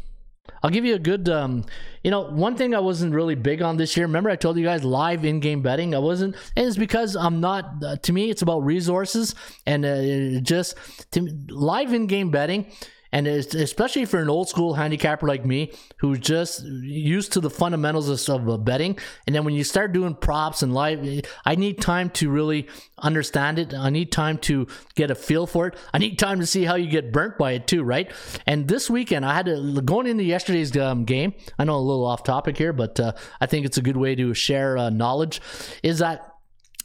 [0.64, 1.66] I'll give you a good, um,
[2.03, 4.05] you know, one thing I wasn't really big on this year.
[4.05, 5.93] Remember, I told you guys live in game betting.
[5.93, 7.84] I wasn't, and it's because I'm not.
[7.84, 9.36] Uh, to me, it's about resources
[9.66, 10.76] and uh, just
[11.12, 12.72] to, live in game betting
[13.12, 18.30] and especially for an old school handicapper like me, who's just used to the fundamentals
[18.30, 22.30] of betting, and then when you start doing props and live, I need time to
[22.30, 22.68] really
[22.99, 23.74] understand it.
[23.74, 25.76] I need time to get a feel for it.
[25.93, 28.12] I need time to see how you get burnt by it too, right?
[28.45, 31.34] And this weekend, I had to going into yesterday's um, game.
[31.58, 34.16] I know a little off topic here, but uh, I think it's a good way
[34.16, 35.41] to share uh, knowledge.
[35.84, 36.34] Is that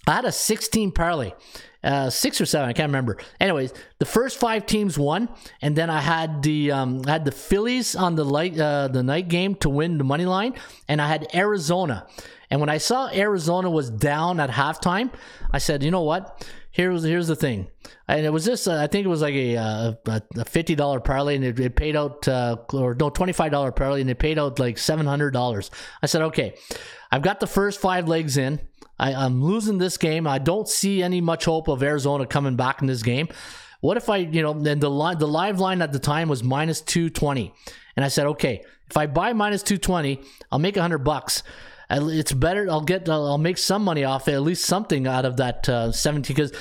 [0.06, 1.32] I had a 16 parlay
[1.84, 2.68] uh, six or seven.
[2.68, 3.18] I can't remember.
[3.40, 5.28] Anyways, the first five teams won,
[5.60, 9.02] and then I had the um, I had the Phillies on the light uh, the
[9.02, 10.54] night game to win the money line,
[10.88, 12.06] and I had Arizona.
[12.50, 15.10] And when I saw Arizona was down at halftime,
[15.50, 16.46] I said, you know what?
[16.70, 17.68] Here's here's the thing,
[18.08, 18.66] and it was this.
[18.66, 21.60] Uh, I think it was like a uh, a, a fifty dollar parlay, and it,
[21.60, 24.78] it paid out uh, or no twenty five dollar parlay, and it paid out like
[24.78, 25.70] seven hundred dollars.
[26.02, 26.54] I said, okay,
[27.10, 28.58] I've got the first five legs in.
[29.10, 30.26] I, am losing this game.
[30.26, 33.28] I don't see any much hope of Arizona coming back in this game.
[33.80, 36.44] What if I, you know, then the line, the live line at the time was
[36.44, 37.52] minus 220.
[37.96, 41.42] And I said, okay, if I buy minus 220, I'll make 100 bucks
[41.92, 42.70] it's better.
[42.70, 43.08] I'll get.
[43.08, 46.52] I'll make some money off it, at least something out of that uh, 17 because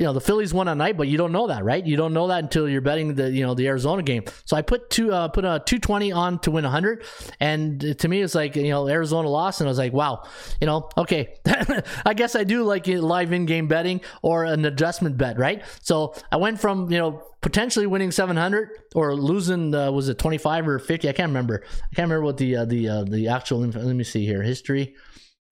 [0.00, 1.84] you know the Phillies won a night, but you don't know that, right?
[1.84, 4.24] You don't know that until you're betting the you know the Arizona game.
[4.46, 7.04] So I put two uh, put a 220 on to win 100,
[7.38, 10.26] and to me it's like you know Arizona lost, and I was like, wow,
[10.58, 11.34] you know, okay,
[12.06, 15.62] I guess I do like live in game betting or an adjustment bet, right?
[15.82, 20.66] So I went from you know potentially winning 700 or losing uh, was it 25
[20.66, 21.62] or 50 i can't remember.
[21.66, 24.94] I can't remember what the uh, the uh, the actual let me see here history.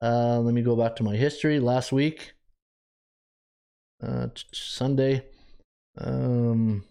[0.01, 1.61] Uh, let me go back to my history.
[1.61, 2.32] Last week
[4.03, 5.24] uh, sunday
[5.99, 6.84] um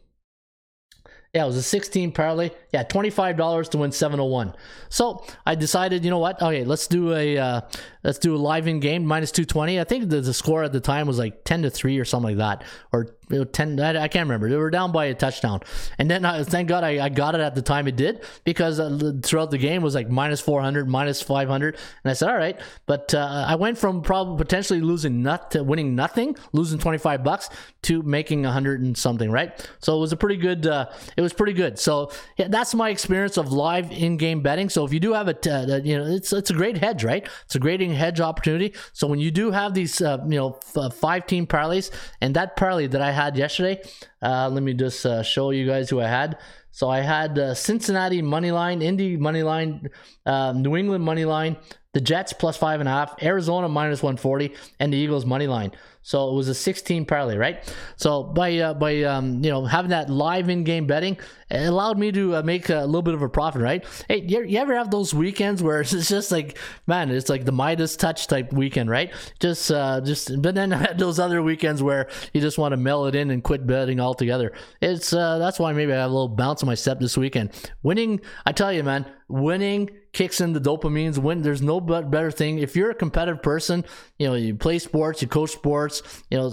[1.38, 2.50] yeah, it was a 16 parlay.
[2.74, 4.54] Yeah, $25 to win 701.
[4.90, 6.42] So I decided, you know what?
[6.42, 7.62] Okay, let's do a uh,
[8.04, 9.80] let's do a live in game minus 220.
[9.80, 12.38] I think the, the score at the time was like 10 to 3 or something
[12.38, 12.68] like that.
[12.92, 15.60] Or 10 I, I, can't remember they were down by a touchdown
[15.98, 18.80] and then uh, thank god I, I, got it at the time it did because
[18.80, 22.58] uh, throughout the game was like minus 400 minus 500 and i said all right
[22.86, 27.50] but uh, i went from probably potentially losing not to winning nothing losing 25 bucks
[27.82, 31.34] to making 100 and something right so it was a pretty good uh, it was
[31.34, 35.14] pretty good so yeah, that's my experience of live in-game betting so if you do
[35.14, 38.20] have a uh, you know it's it's a great hedge right it's a great hedge
[38.20, 41.92] opportunity so when you do have these uh, you know f- five team parlays
[42.22, 43.82] and that parlay that i had yesterday.
[44.22, 46.38] Uh, let me just uh, show you guys who I had.
[46.72, 49.90] So I had uh, Cincinnati money line, Indy money line,
[50.26, 51.58] uh, New England money line.
[51.98, 55.72] The Jets plus five and a half, Arizona minus 140, and the Eagles money line.
[56.04, 57.74] So it was a 16 parlay, right?
[57.96, 61.18] So by uh, by um, you know having that live in-game betting,
[61.50, 63.84] it allowed me to uh, make a little bit of a profit, right?
[64.08, 67.52] Hey, you, you ever have those weekends where it's just like, man, it's like the
[67.52, 69.12] Midas touch type weekend, right?
[69.40, 72.78] Just uh, just, but then I had those other weekends where you just want to
[72.78, 74.54] mail it in and quit betting altogether.
[74.82, 77.50] It's uh, that's why maybe I have a little bounce on my step this weekend.
[77.82, 81.20] Winning, I tell you, man, winning kicks in the dopamines.
[81.20, 81.44] Win.
[81.44, 83.86] There's no bet- better thing if you're a competitive person.
[84.18, 86.02] You know, you play sports, you coach sports.
[86.32, 86.52] You know,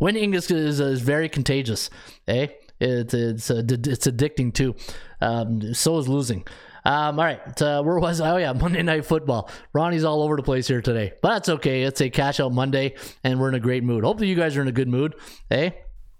[0.00, 1.88] winning is, is is very contagious.
[2.26, 2.48] Eh?
[2.80, 4.74] It's it's it's addicting too.
[5.20, 6.44] Um, so is losing.
[6.84, 8.30] Um, all right, uh, where was I?
[8.30, 9.50] Oh yeah, Monday Night Football.
[9.72, 11.82] Ronnie's all over the place here today, but that's okay.
[11.82, 12.94] It's a cash out Monday,
[13.24, 14.04] and we're in a great mood.
[14.04, 15.14] Hopefully, you guys are in a good mood.
[15.50, 15.70] Eh?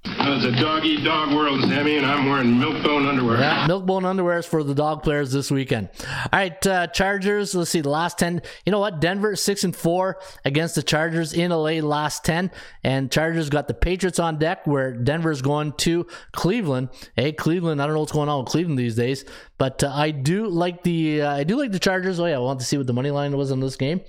[0.09, 3.39] It's a dog eat dog world, Sammy, and I'm wearing milkbone underwear.
[3.39, 5.89] Yeah, Milkbone underwears for the dog players this weekend.
[6.07, 7.55] All right, uh, Chargers.
[7.55, 8.41] Let's see the last ten.
[8.65, 9.01] You know what?
[9.01, 12.53] Denver six and four against the Chargers in LA last ten,
[12.85, 14.65] and Chargers got the Patriots on deck.
[14.67, 16.91] Where Denver's going to Cleveland.
[17.17, 17.83] Hey, Cleveland.
[17.83, 19.25] I don't know what's going on with Cleveland these days,
[19.59, 22.21] but uh, I do like the uh, I do like the Chargers.
[22.21, 24.03] Oh yeah, I want to see what the money line was on this game,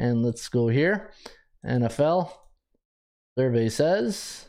[0.00, 1.10] and let's go here.
[1.64, 2.32] NFL
[3.38, 4.43] survey says.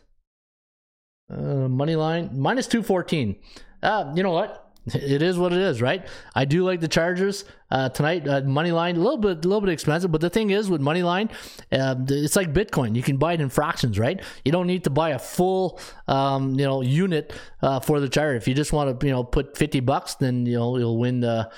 [1.30, 3.36] Uh, money line minus 214.
[3.82, 4.62] Uh, you know what?
[4.94, 6.06] It is what it is, right?
[6.36, 8.28] I do like the Chargers uh, tonight.
[8.28, 10.80] Uh, money line a little bit, a little bit expensive, but the thing is with
[10.80, 11.32] money line,
[11.72, 12.96] uh, it's like Bitcoin.
[12.96, 14.22] You can buy it in fractions, right?
[14.44, 18.36] You don't need to buy a full, um, you know, unit uh, for the Charger.
[18.36, 21.24] If you just want to, you know, put fifty bucks, then you know you'll win
[21.24, 21.50] uh,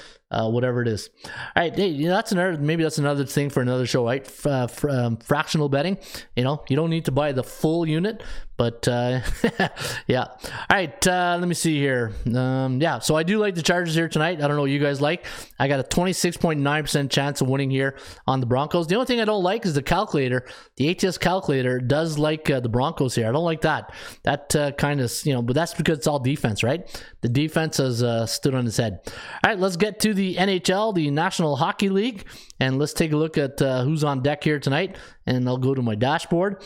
[0.49, 1.09] whatever it is.
[1.25, 4.25] All right, hey, you know, that's another maybe that's another thing for another show, right?
[4.25, 5.97] F- uh, fr- um, fractional betting.
[6.37, 8.23] You know, you don't need to buy the full unit,
[8.57, 9.21] but uh,
[10.07, 10.23] yeah.
[10.23, 10.37] All
[10.71, 12.11] right, uh, let me see here.
[12.35, 14.41] Um, yeah, so I do like the Chargers here tonight.
[14.41, 15.25] I don't know what you guys like.
[15.59, 17.95] I got a twenty six point nine percent chance of winning here
[18.25, 18.87] on the Broncos.
[18.87, 20.45] The only thing I don't like is the calculator.
[20.77, 23.29] The ATS calculator does like uh, the Broncos here.
[23.29, 23.93] I don't like that.
[24.23, 26.87] That uh, kind of you know, but that's because it's all defense, right?
[27.21, 29.01] The defense has uh, stood on its head.
[29.05, 32.25] All right, let's get to the NHL, the National Hockey League,
[32.59, 34.97] and let's take a look at uh, who's on deck here tonight.
[35.27, 36.63] And I'll go to my dashboard.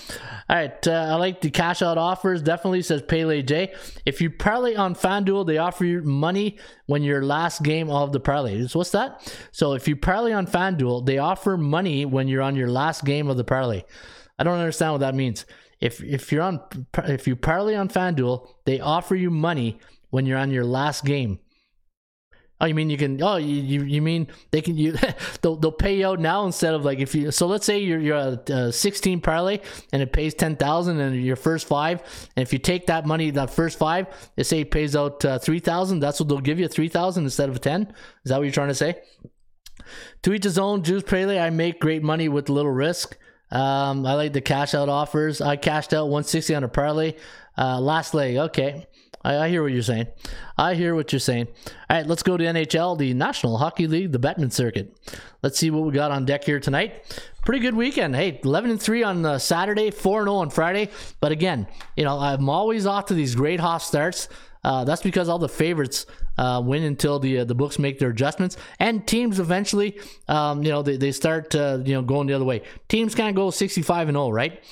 [0.48, 2.42] All right, uh, I like the cash out offers.
[2.42, 3.74] Definitely says Parlay J.
[4.06, 8.20] If you parlay on FanDuel, they offer you money when your last game of the
[8.20, 8.68] parlay.
[8.68, 9.36] So what's that?
[9.52, 13.30] So if you parlay on FanDuel, they offer money when you're on your last game
[13.30, 13.82] of the parlay.
[14.38, 15.46] I don't understand what that means.
[15.80, 16.62] If if you're on
[17.06, 19.80] if you parlay on FanDuel, they offer you money
[20.12, 21.40] when you're on your last game.
[22.62, 23.22] Oh, you mean you can?
[23.24, 24.78] Oh, you you, you mean they can?
[24.78, 24.94] You
[25.42, 27.32] they'll, they'll pay you out now instead of like if you.
[27.32, 29.60] So let's say you're you're a, uh 16 parlay
[29.92, 32.02] and it pays 10,000 and your first five,
[32.36, 35.40] and if you take that money that first five, they say it pays out uh,
[35.40, 36.00] 3,000.
[36.00, 37.82] That's what they'll give you 3,000 instead of 10.
[37.82, 39.02] Is that what you're trying to say?
[40.22, 40.84] To each his own.
[40.84, 43.18] Juice Parlay, I make great money with little risk.
[43.50, 45.42] Um, I like the cash out offers.
[45.42, 47.16] I cashed out 160 on a parlay.
[47.58, 48.88] Uh, last leg, okay.
[49.24, 50.08] I, I hear what you're saying.
[50.58, 51.48] I hear what you're saying.
[51.90, 54.96] All right, let's go to NHL, the National Hockey League, the Bettman Circuit.
[55.42, 57.24] Let's see what we got on deck here tonight.
[57.46, 58.16] Pretty good weekend.
[58.16, 60.90] Hey, 11 and 3 on uh, Saturday, 4 and 0 on Friday.
[61.20, 64.28] But again, you know, I'm always off to these great hot starts.
[64.64, 66.06] Uh, that's because all the favorites
[66.38, 70.70] uh, win until the uh, the books make their adjustments, and teams eventually, um, you
[70.70, 72.62] know, they, they start uh, you know going the other way.
[72.88, 74.64] Teams can't go 65 and 0, right?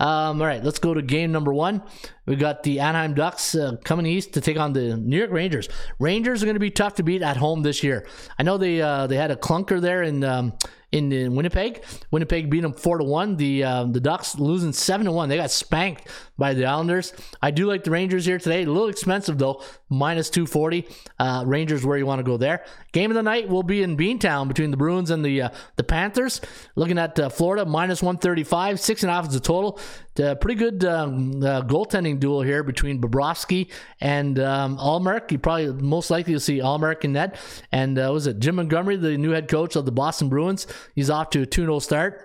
[0.00, 1.82] Um, all right, let's go to game number one.
[2.24, 5.68] We got the Anaheim Ducks uh, coming east to take on the New York Rangers.
[5.98, 8.06] Rangers are going to be tough to beat at home this year.
[8.38, 10.52] I know they uh, they had a clunker there in um,
[10.92, 11.84] in, in Winnipeg.
[12.10, 13.36] Winnipeg beat them four to one.
[13.36, 15.28] The uh, the Ducks losing seven to one.
[15.28, 16.08] They got spanked
[16.38, 17.12] by the Islanders.
[17.42, 18.62] I do like the Rangers here today.
[18.62, 20.88] A little expensive though, minus two forty.
[21.18, 22.64] Uh, Rangers where you want to go there.
[22.92, 25.84] Game of the night will be in Beantown between the Bruins and the uh, the
[25.84, 26.40] Panthers.
[26.74, 28.80] Looking at uh, Florida minus one thirty five.
[28.80, 29.78] Six and a half is the total.
[30.18, 35.30] Pretty good um, uh, goaltending duel here between Bobrovsky and um, Ullmark.
[35.30, 37.36] You probably most likely to see Ullmark in net.
[37.72, 40.66] And uh, was it Jim Montgomery, the new head coach of the Boston Bruins?
[40.94, 42.24] He's off to a 2 0 start.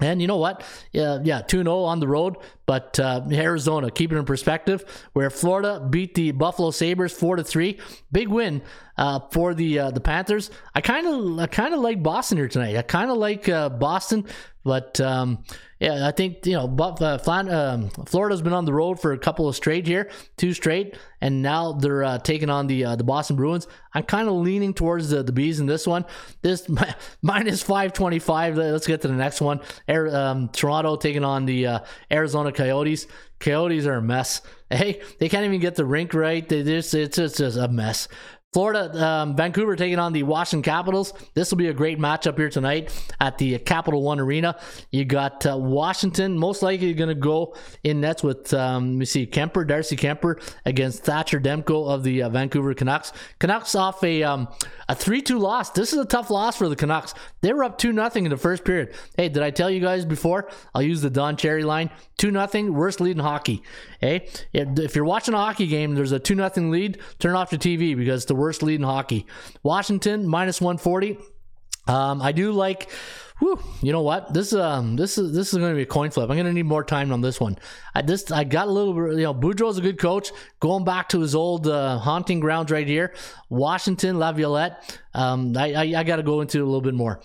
[0.00, 0.64] And you know what?
[0.92, 2.36] Yeah, yeah, 2 0 on the road,
[2.66, 7.44] but uh, Arizona, keep it in perspective, where Florida beat the Buffalo Sabres 4 to
[7.44, 7.78] 3.
[8.10, 8.62] Big win
[8.96, 10.50] uh, for the uh, the Panthers.
[10.74, 12.76] I kind of I kind of like Boston here tonight.
[12.76, 14.26] I kind of like uh, Boston,
[14.64, 15.44] but um,
[15.82, 19.18] yeah, I think you know, but, uh, um, Florida's been on the road for a
[19.18, 23.02] couple of straight here, two straight, and now they're uh, taking on the uh, the
[23.02, 23.66] Boston Bruins.
[23.92, 26.04] I'm kind of leaning towards the, the bees in this one.
[26.40, 26.68] This
[27.22, 28.56] minus five twenty five.
[28.56, 29.58] Let's get to the next one.
[29.88, 31.78] Air, um, Toronto taking on the uh,
[32.12, 33.08] Arizona Coyotes.
[33.40, 34.40] Coyotes are a mess.
[34.70, 36.48] Hey, they can't even get the rink right.
[36.48, 38.06] They just it's just, just a mess.
[38.52, 41.14] Florida, um, Vancouver taking on the Washington Capitals.
[41.32, 44.58] This will be a great matchup here tonight at the Capital One Arena.
[44.90, 49.04] You got uh, Washington most likely going to go in nets with, um, let me
[49.06, 53.14] see, Kuemper, Darcy Kuemper against Thatcher Demko of the uh, Vancouver Canucks.
[53.38, 54.48] Canucks off a um,
[54.86, 55.70] a 3 2 loss.
[55.70, 57.14] This is a tough loss for the Canucks.
[57.40, 58.94] They were up 2 0 in the first period.
[59.16, 60.50] Hey, did I tell you guys before?
[60.74, 61.88] I'll use the Don Cherry line
[62.22, 63.64] 2 0, worst lead in hockey.
[64.00, 67.58] Hey, if you're watching a hockey game, there's a 2 0 lead, turn off the
[67.58, 69.26] TV because it's the worst lead in hockey.
[69.64, 71.18] Washington minus 140.
[71.88, 72.88] Um, I do like.
[73.40, 74.32] Whew, you know what?
[74.32, 76.30] This um this is this is going to be a coin flip.
[76.30, 77.58] I'm going to need more time on this one.
[77.92, 79.18] I this I got a little.
[79.18, 80.30] You know, Boudreau's a good coach.
[80.60, 83.14] Going back to his old uh, haunting grounds right here,
[83.48, 84.96] Washington, Laviolette.
[85.12, 87.20] Um, I I, I got to go into it a little bit more.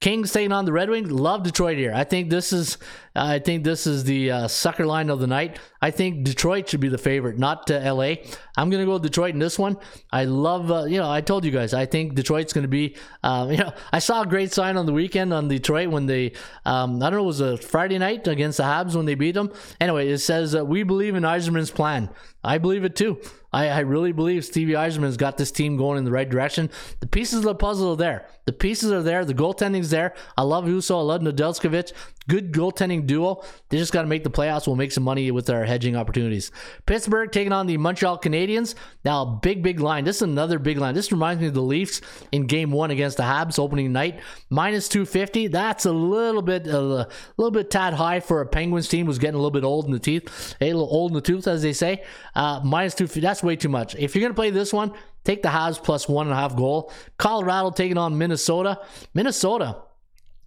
[0.00, 1.10] Kings taking on the Red Wings.
[1.10, 1.92] Love Detroit here.
[1.92, 2.78] I think this is
[3.18, 5.58] I think this is the uh, sucker line of the night.
[5.82, 8.14] I think Detroit should be the favorite, not uh, LA.
[8.56, 9.76] I'm going to go Detroit in this one.
[10.10, 12.96] I love, uh, you know, I told you guys, I think Detroit's going to be,
[13.22, 16.32] um, you know, I saw a great sign on the weekend on Detroit when they,
[16.64, 19.32] um, I don't know, it was a Friday night against the Habs when they beat
[19.32, 19.52] them.
[19.80, 22.10] Anyway, it says, uh, we believe in Yzerman's plan.
[22.44, 23.20] I believe it too.
[23.52, 26.70] I, I really believe Stevie Yzerman's got this team going in the right direction.
[27.00, 28.28] The pieces of the puzzle are there.
[28.44, 29.24] The pieces are there.
[29.24, 30.14] The goaltending's there.
[30.36, 30.98] I love Husso.
[30.98, 31.92] I love Nedeljkovic.
[32.28, 33.42] Good goaltending duo.
[33.70, 34.66] They just got to make the playoffs.
[34.66, 36.52] We'll make some money with our hedging opportunities.
[36.84, 38.74] Pittsburgh taking on the Montreal Canadiens.
[39.02, 40.04] Now, big, big line.
[40.04, 40.94] This is another big line.
[40.94, 44.20] This reminds me of the Leafs in game one against the Habs opening night.
[44.50, 45.46] Minus 250.
[45.46, 47.08] That's a little bit, a
[47.38, 49.92] little bit tad high for a Penguins team who's getting a little bit old in
[49.92, 50.54] the teeth.
[50.60, 52.04] A little old in the tooth, as they say.
[52.34, 53.20] Uh, minus 250.
[53.20, 53.94] That's way too much.
[53.94, 54.92] If you're going to play this one,
[55.24, 56.92] take the Habs plus one and a half goal.
[57.16, 58.80] Colorado taking on Minnesota.
[59.14, 59.76] Minnesota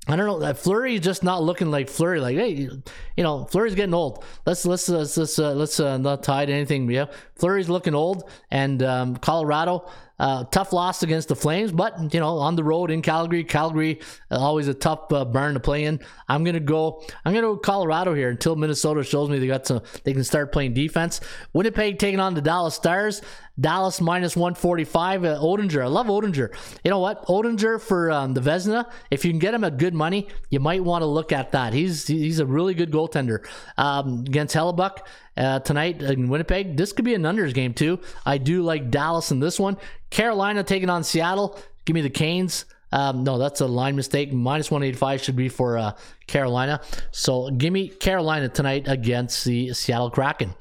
[0.08, 0.40] I don't know.
[0.40, 2.20] That Fleury just not looking like Fleury.
[2.20, 4.24] Like, hey, you know, Fleury's getting old.
[4.48, 6.90] Let's let's let's let's uh, let's uh, not tie to anything.
[6.90, 9.90] Yeah, Fleury's looking old, and um, Colorado.
[10.20, 14.00] Uh, tough loss against the Flames, but you know on the road in Calgary, Calgary
[14.30, 16.00] uh, always a tough uh, barn to play in.
[16.30, 17.04] I'm gonna go.
[17.26, 19.82] I'm gonna go Colorado here until Minnesota shows me they got some.
[20.04, 21.22] They can start playing defense.
[21.54, 23.24] Winnipeg taking on the Dallas Stars.
[23.62, 25.24] Dallas minus 145.
[25.24, 26.54] Uh, Oettinger, I love Oettinger.
[26.84, 27.26] You know what?
[27.28, 28.90] Oettinger for um, the Vezina.
[29.10, 31.74] If you can get him at good money, you might want to look at that.
[31.74, 33.46] He's he's a really good goaltender
[33.78, 35.00] um, against Hellebuyck
[35.38, 36.76] uh, tonight in Winnipeg.
[36.76, 38.00] This could be an unders game too.
[38.26, 39.78] I do like Dallas in this one.
[40.10, 41.60] Carolina taking on Seattle.
[41.86, 42.66] Give me the Canes.
[42.92, 44.34] Um, no, that's a line mistake.
[44.34, 45.94] Minus 185 should be for uh,
[46.28, 46.82] Carolina.
[47.12, 50.54] So give me Carolina tonight against the Seattle Kraken.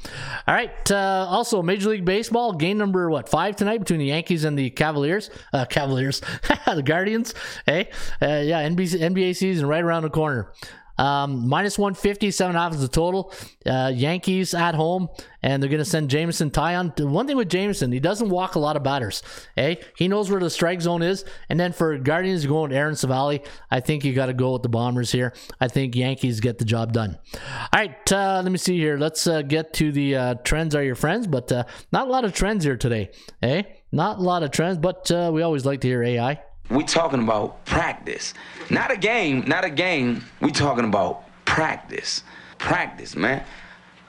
[0.46, 0.90] All right.
[0.90, 4.70] Uh, also, Major League Baseball game number what five tonight between the Yankees and the
[4.70, 5.30] Cavaliers.
[5.52, 6.20] Uh, Cavaliers,
[6.66, 7.34] the Guardians.
[7.66, 10.52] Hey, uh, yeah, NBA, NBA season right around the corner.
[11.00, 13.32] Um, minus 150, seven half is the total.
[13.64, 15.08] Uh, Yankees at home,
[15.42, 17.08] and they're going to send Jameson Taillon.
[17.08, 19.22] One thing with Jameson, he doesn't walk a lot of batters.
[19.56, 21.24] Hey, he knows where the strike zone is.
[21.48, 24.68] And then for Guardians going Aaron Civale, I think you got to go with the
[24.68, 25.32] Bombers here.
[25.58, 27.18] I think Yankees get the job done.
[27.34, 28.98] All right, uh, let me see here.
[28.98, 32.26] Let's uh, get to the uh, trends are your friends, but uh, not a lot
[32.26, 33.10] of trends here today.
[33.40, 36.42] Hey, not a lot of trends, but uh, we always like to hear AI.
[36.70, 38.32] We talking about practice.
[38.70, 40.24] Not a game, not a game.
[40.40, 42.22] We talking about practice.
[42.58, 43.44] Practice, man.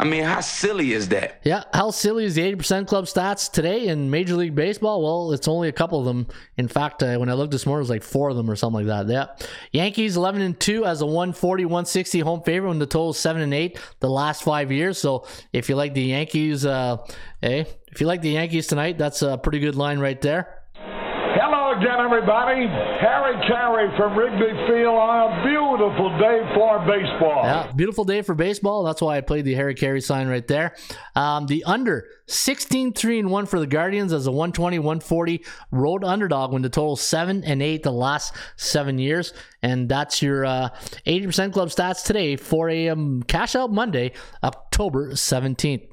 [0.01, 1.41] I mean, how silly is that?
[1.43, 5.03] Yeah, how silly is the 80% club stats today in Major League Baseball?
[5.03, 6.25] Well, it's only a couple of them.
[6.57, 8.55] In fact, uh, when I looked this morning, it was like four of them or
[8.55, 9.07] something like that.
[9.07, 9.47] Yeah.
[9.71, 13.53] Yankees 11 and 2 as a 140 160 home favorite when the total 7 and
[13.53, 14.97] 8 the last five years.
[14.97, 16.97] So if you like the Yankees, uh,
[17.39, 20.60] hey, if you like the Yankees tonight, that's a pretty good line right there.
[21.81, 22.67] Again, everybody.
[22.67, 27.41] Harry Caray from Wrigley Field on a beautiful day for baseball.
[27.43, 28.83] Yeah, beautiful day for baseball.
[28.83, 30.75] That's why I played the Harry Caray sign right there.
[31.15, 36.03] Um, the under 16 3 and 1 for the Guardians as a 120 140 road
[36.03, 39.33] underdog when the total 7 and 8 the last seven years.
[39.63, 40.69] And that's your uh,
[41.07, 43.23] 80% club stats today, 4 a.m.
[43.23, 44.11] cash out Monday,
[44.81, 45.83] October 17th.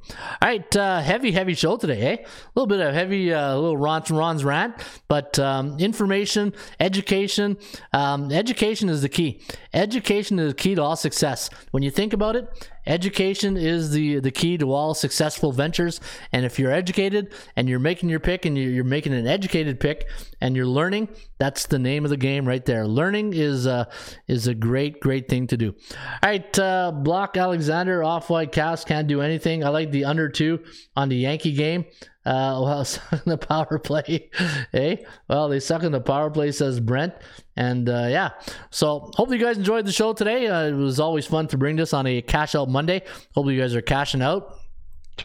[0.41, 2.17] All right, uh, heavy, heavy show today, eh?
[2.23, 4.77] A little bit of heavy, uh, little Ron's, Ron's rant,
[5.09, 7.59] but um, information, education.
[7.93, 9.43] Um, education is the key.
[9.75, 11.51] Education is the key to all success.
[11.71, 16.01] When you think about it, education is the the key to all successful ventures.
[16.33, 20.09] And if you're educated and you're making your pick and you're, making an educated pick
[20.41, 21.09] and you're learning
[21.39, 22.87] that's the name of the game right there.
[22.87, 23.85] Learning is uh
[24.27, 25.75] is a great great thing to do.
[26.23, 29.63] All right uh block alexander off-white cast can't do anything.
[29.63, 30.65] I like the under two
[30.97, 31.85] on the yankee game
[32.29, 34.31] uh, well, suck in the power play.
[34.73, 37.15] hey, well, they suck in the power play, says Brent.
[37.57, 38.31] And uh, yeah,
[38.71, 40.47] so hopefully you guys enjoyed the show today.
[40.47, 43.03] Uh, it was always fun to bring this on a cash out Monday.
[43.35, 44.61] Hopefully you guys are cashing out.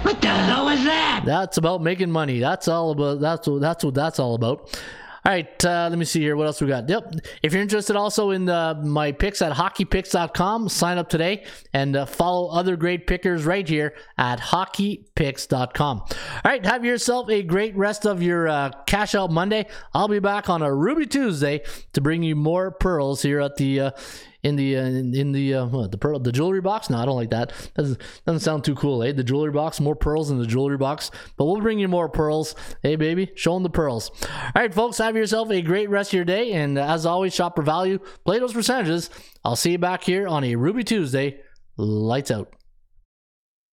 [0.02, 1.24] What the hell is that?
[1.26, 2.40] That's about making money.
[2.40, 3.20] That's all about.
[3.20, 3.62] That's what.
[3.62, 4.82] That's what that's all about.
[5.26, 6.36] All right, uh, let me see here.
[6.36, 6.90] What else we got?
[6.90, 7.14] Yep.
[7.42, 12.06] If you're interested also in uh, my picks at hockeypicks.com, sign up today and uh,
[12.06, 16.00] follow other great pickers right here at hockeypicks.com.
[16.00, 16.10] All
[16.44, 19.66] right, have yourself a great rest of your uh, cash out Monday.
[19.94, 21.62] I'll be back on a Ruby Tuesday
[21.94, 23.94] to bring you more pearls here at the.
[24.44, 26.90] In the uh, in, in the uh, what, the pearl the jewelry box.
[26.90, 27.54] No, I don't like that.
[27.76, 29.14] Doesn't doesn't sound too cool, eh?
[29.14, 31.12] The jewelry box, more pearls in the jewelry box.
[31.38, 32.54] But we'll bring you more pearls.
[32.82, 34.12] Hey, baby, show them the pearls.
[34.32, 37.56] All right, folks, have yourself a great rest of your day, and as always, shop
[37.56, 39.10] for value, play those percentages.
[39.46, 41.40] I'll see you back here on a Ruby Tuesday.
[41.78, 42.54] Lights out.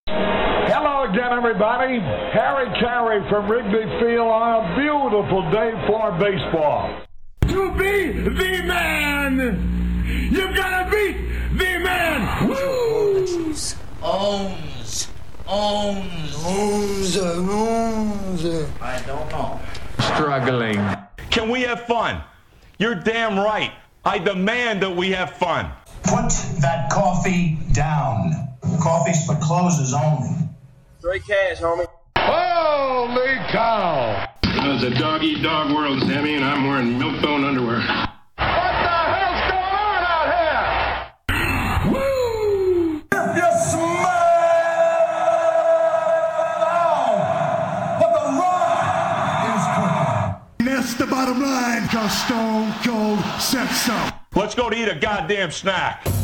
[0.07, 1.99] Hello again, everybody.
[2.33, 7.03] Harry Caray from Wrigley Field on a beautiful day for baseball.
[7.49, 9.90] To be the man!
[10.11, 11.17] You gotta beat
[11.53, 12.49] the man!
[12.49, 13.51] Woo!
[14.03, 15.09] Owns.
[15.47, 17.17] Owns.
[18.81, 19.61] I don't know.
[19.99, 20.97] struggling.
[21.31, 22.23] Can we have fun?
[22.79, 23.73] You're damn right.
[24.05, 25.71] I demand that we have fun.
[26.03, 26.31] Put
[26.61, 28.49] that coffee down.
[28.83, 30.49] Coffee's for closers only.
[30.99, 31.87] Straight cash, homie.
[32.19, 34.29] Holy cow!
[34.43, 38.10] It's a dog eat dog world, Sammy, and I'm wearing milk bone underwear.
[51.71, 54.09] Bottom line, cause Stone Cold said so.
[54.35, 56.20] Let's go to eat a goddamn snack.